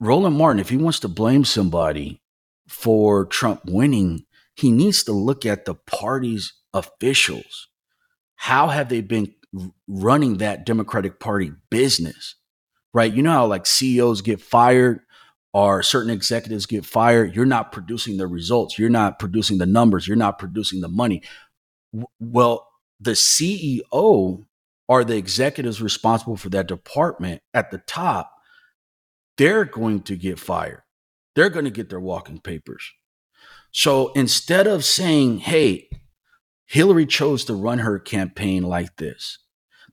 [0.00, 2.20] Roland Martin, if he wants to blame somebody
[2.66, 4.24] for Trump winning,
[4.56, 7.68] he needs to look at the party's officials.
[8.34, 9.32] How have they been
[9.86, 12.36] running that Democratic Party business?
[12.94, 13.12] Right?
[13.12, 15.00] You know how like CEOs get fired
[15.54, 20.08] or certain executives get fired, you're not producing the results, you're not producing the numbers,
[20.08, 21.22] you're not producing the money.
[22.18, 22.68] Well,
[23.00, 24.44] the CEO
[24.88, 28.32] or the executives responsible for that department at the top
[29.38, 30.82] they're going to get fired.
[31.34, 32.92] They're going to get their walking papers.
[33.70, 35.88] So instead of saying, hey,
[36.66, 39.38] Hillary chose to run her campaign like this,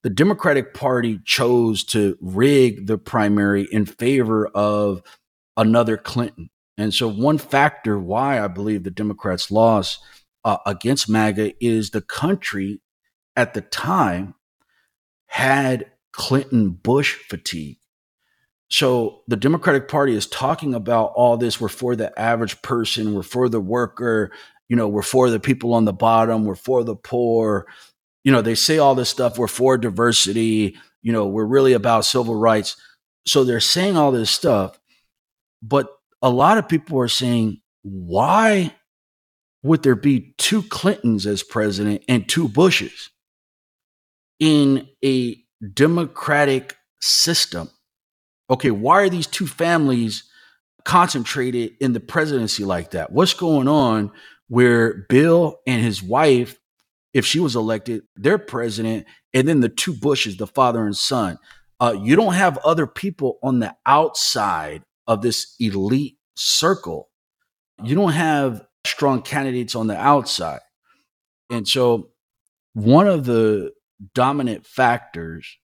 [0.04, 5.02] the Democratic Party chose to rig the primary in favor of
[5.58, 6.50] another Clinton.
[6.78, 10.00] And so, one factor why I believe the Democrats lost
[10.46, 12.82] uh, against MAGA is the country
[13.36, 14.36] at the time
[15.28, 17.78] had Clinton Bush fatigue.
[18.70, 21.60] So the Democratic Party is talking about all this.
[21.60, 24.32] We're for the average person, we're for the worker,
[24.68, 27.66] you know, we're for the people on the bottom, we're for the poor.
[28.30, 32.06] You know, they say all this stuff, we're for diversity, you know, we're really about
[32.06, 32.78] civil rights.
[33.26, 34.80] So they're saying all this stuff,
[35.64, 35.88] but
[36.22, 38.76] a lot of people are saying, why
[39.64, 43.10] would there be two Clintons as president and two Bushes
[44.40, 45.36] in a
[45.74, 47.68] democratic system?
[48.48, 50.30] Okay, why are these two families
[50.86, 53.12] concentrated in the presidency like that?
[53.12, 54.12] What's going on
[54.50, 56.59] where Bill and his wife,
[57.14, 61.38] if she was elected, they're president, and then the two Bushes, the father and son.
[61.80, 67.10] Uh, you don't have other people on the outside of this elite circle.
[67.84, 70.60] You don't have strong candidates on the outside.
[71.50, 72.10] And so,
[72.74, 73.72] one of the
[74.14, 75.58] dominant factors,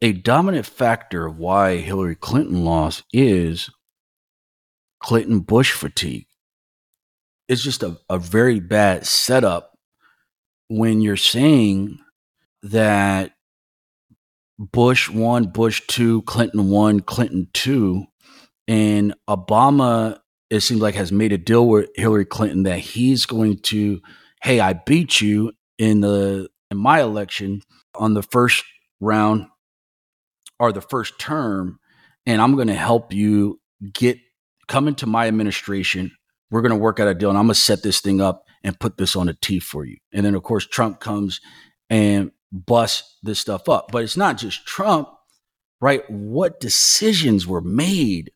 [0.00, 3.68] a dominant factor of why Hillary Clinton lost is
[5.00, 6.26] Clinton Bush fatigue.
[7.48, 9.77] It's just a, a very bad setup
[10.68, 11.98] when you're saying
[12.62, 13.32] that
[14.58, 18.04] Bush one, Bush two, Clinton one, Clinton two,
[18.66, 20.18] and Obama
[20.50, 24.00] it seems like has made a deal with Hillary Clinton that he's going to,
[24.42, 27.62] hey, I beat you in the in my election
[27.94, 28.64] on the first
[29.00, 29.46] round
[30.58, 31.78] or the first term,
[32.26, 33.60] and I'm going to help you
[33.92, 34.18] get
[34.66, 36.10] come into my administration.
[36.50, 38.44] We're going to work out a deal, and I'm going to set this thing up
[38.62, 39.96] and put this on a tee for you.
[40.12, 41.40] And then, of course, Trump comes
[41.90, 43.88] and busts this stuff up.
[43.92, 45.08] But it's not just Trump,
[45.80, 46.08] right?
[46.10, 48.30] What decisions were made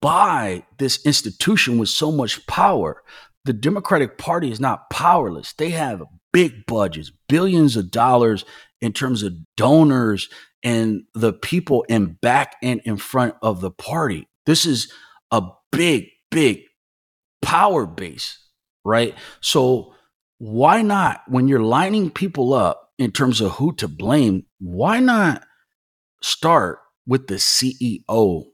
[0.00, 3.02] by this institution with so much power.
[3.44, 5.52] The Democratic Party is not powerless.
[5.54, 6.02] They have
[6.32, 8.44] big budgets, billions of dollars
[8.80, 10.28] in terms of donors
[10.62, 14.28] and the people in back and in front of the party.
[14.46, 14.92] This is
[15.30, 15.42] a
[15.72, 16.62] big, big
[17.42, 18.38] power base,
[18.84, 19.14] right?
[19.40, 19.94] So,
[20.38, 25.44] why not, when you're lining people up in terms of who to blame, why not
[26.22, 28.44] start with the CEO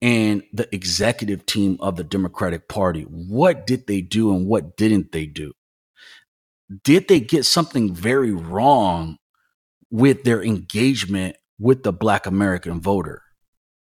[0.00, 3.02] and the executive team of the Democratic Party.
[3.02, 5.52] What did they do and what didn't they do?
[6.84, 9.18] Did they get something very wrong
[9.90, 13.22] with their engagement with the Black American voter?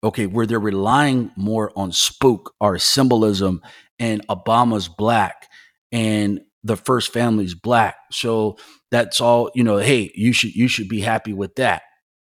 [0.04, 3.62] Okay, where they're relying more on spook or symbolism
[4.00, 5.48] and Obama's black
[5.92, 7.96] and the first family's black.
[8.12, 8.58] So
[8.92, 11.84] that's all, you know, hey, you should you should be happy with that.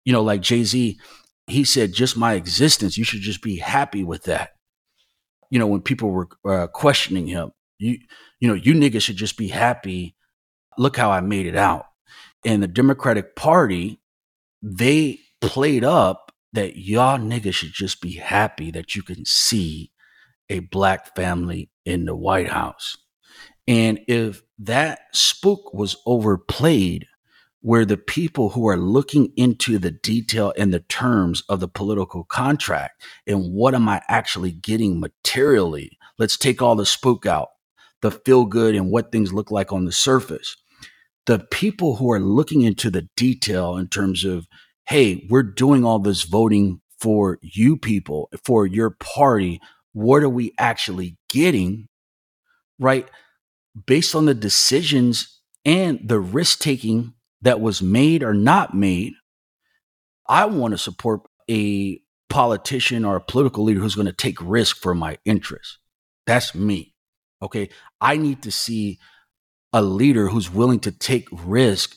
[0.05, 0.99] You know, like Jay-Z
[1.47, 4.51] he said, just my existence, you should just be happy with that.
[5.51, 7.99] You know, when people were uh, questioning him, you,
[8.41, 10.17] you know, you niggas should just be happy.
[10.79, 11.87] Look how I made it out.
[12.45, 14.01] And the Democratic Party,
[14.63, 16.24] they played up
[16.55, 19.91] that y'all niggas should just be happy that you can see
[20.49, 22.97] a black family in the White House.
[23.67, 27.07] And if that spook was overplayed,
[27.61, 32.23] where the people who are looking into the detail and the terms of the political
[32.25, 35.99] contract and what am I actually getting materially?
[36.19, 37.49] Let's take all the spook out,
[38.03, 40.59] the feel good and what things look like on the surface.
[41.25, 44.47] The people who are looking into the detail in terms of,
[44.87, 49.61] hey, we're doing all this voting for you people, for your party.
[49.93, 51.89] What are we actually getting?
[52.79, 53.09] Right?
[53.87, 59.15] Based on the decisions and the risk taking that was made or not made,
[60.27, 64.77] I want to support a politician or a political leader who's going to take risk
[64.77, 65.79] for my interests.
[66.27, 66.95] That's me.
[67.43, 67.69] Okay.
[68.01, 68.99] I need to see
[69.73, 71.97] a leader who's willing to take risk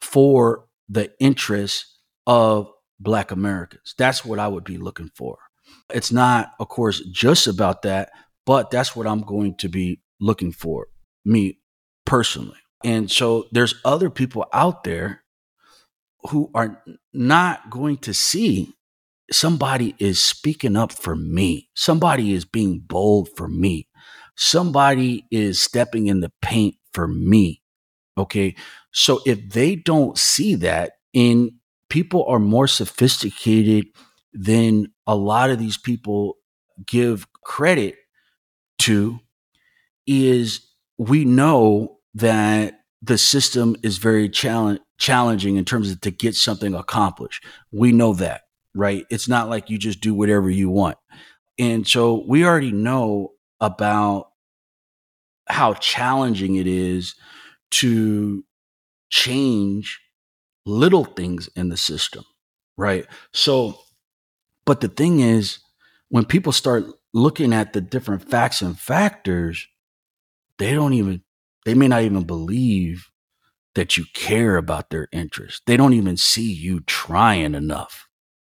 [0.00, 1.91] for the interests
[2.26, 2.70] of
[3.00, 3.94] Black Americans.
[3.98, 5.38] That's what I would be looking for.
[5.92, 8.10] It's not, of course, just about that,
[8.46, 10.86] but that's what I'm going to be looking for,
[11.24, 11.58] me
[12.04, 12.58] personally.
[12.84, 15.22] And so there's other people out there
[16.30, 18.72] who are not going to see
[19.30, 21.68] somebody is speaking up for me.
[21.74, 23.88] Somebody is being bold for me.
[24.36, 27.62] Somebody is stepping in the paint for me.
[28.16, 28.54] Okay.
[28.92, 31.58] So if they don't see that in
[31.92, 33.84] people are more sophisticated
[34.32, 36.38] than a lot of these people
[36.86, 37.96] give credit
[38.78, 39.20] to
[40.06, 40.66] is
[40.96, 46.74] we know that the system is very challenge, challenging in terms of to get something
[46.74, 47.44] accomplished.
[47.72, 48.40] We know that,
[48.74, 49.04] right?
[49.10, 50.96] It's not like you just do whatever you want.
[51.58, 54.30] And so we already know about
[55.46, 57.14] how challenging it is
[57.72, 58.44] to
[59.10, 60.00] change
[60.64, 62.24] little things in the system,
[62.76, 63.06] right?
[63.32, 63.78] So,
[64.64, 65.58] but the thing is,
[66.08, 66.84] when people start
[67.14, 69.66] looking at the different facts and factors,
[70.58, 71.22] they don't even,
[71.64, 73.08] they may not even believe
[73.74, 75.62] that you care about their interests.
[75.66, 78.06] They don't even see you trying enough.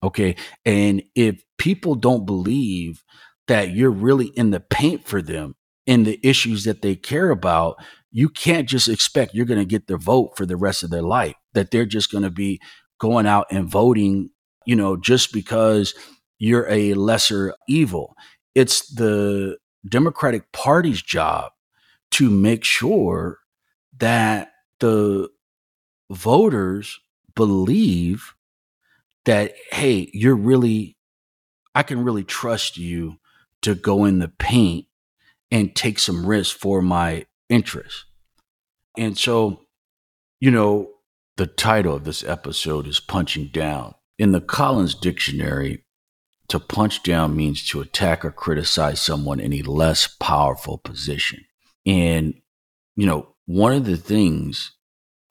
[0.02, 0.36] Okay.
[0.64, 3.02] And if people don't believe
[3.48, 5.56] that you're really in the paint for them
[5.86, 7.76] in the issues that they care about,
[8.10, 11.02] you can't just expect you're going to get their vote for the rest of their
[11.02, 12.60] life, that they're just going to be
[12.98, 14.30] going out and voting,
[14.66, 15.94] you know, just because
[16.38, 18.14] you're a lesser evil.
[18.54, 21.52] It's the Democratic Party's job
[22.12, 23.38] to make sure
[23.98, 25.28] that the
[26.10, 26.98] voters
[27.34, 28.34] believe
[29.26, 30.96] that, hey, you're really,
[31.74, 33.18] I can really trust you
[33.62, 34.86] to go in the paint
[35.50, 38.04] and take some risk for my interest.
[38.96, 39.66] And so,
[40.40, 40.90] you know,
[41.36, 43.94] the title of this episode is Punching Down.
[44.18, 45.84] In the Collins Dictionary,
[46.48, 51.44] to punch down means to attack or criticize someone in a less powerful position.
[51.86, 52.34] And,
[52.96, 54.72] you know, one of the things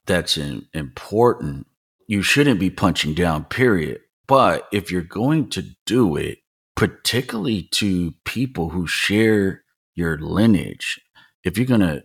[0.05, 1.68] that's important,
[2.07, 3.99] you shouldn't be punching down, period.
[4.28, 6.39] But if you're going to do it,
[6.76, 9.63] particularly to people who share
[9.95, 11.01] your lineage,
[11.48, 12.04] if you're going to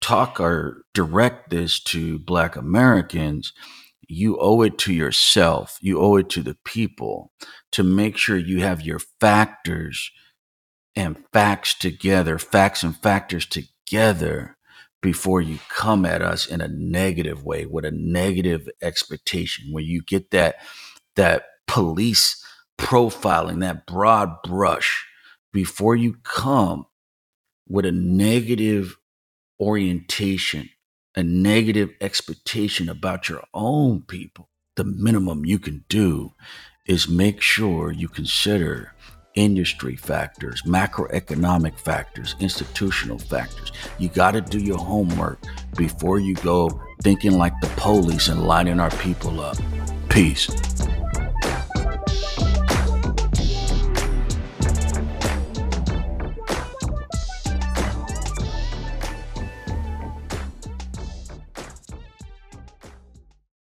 [0.00, 3.52] talk or direct this to Black Americans,
[4.08, 7.30] you owe it to yourself, you owe it to the people
[7.72, 10.10] to make sure you have your factors
[10.96, 14.56] and facts together, facts and factors together
[15.02, 20.02] before you come at us in a negative way with a negative expectation where you
[20.02, 20.56] get that
[21.16, 22.42] that police
[22.78, 25.06] profiling that broad brush
[25.52, 26.84] before you come
[27.70, 28.98] with a negative
[29.60, 30.68] orientation
[31.16, 36.32] a negative expectation about your own people the minimum you can do
[36.86, 38.94] is make sure you consider
[39.34, 43.72] industry factors, macroeconomic factors, institutional factors.
[43.98, 45.40] You got to do your homework
[45.76, 46.68] before you go
[47.02, 49.56] thinking like the police and lining our people up.
[50.08, 50.48] Peace.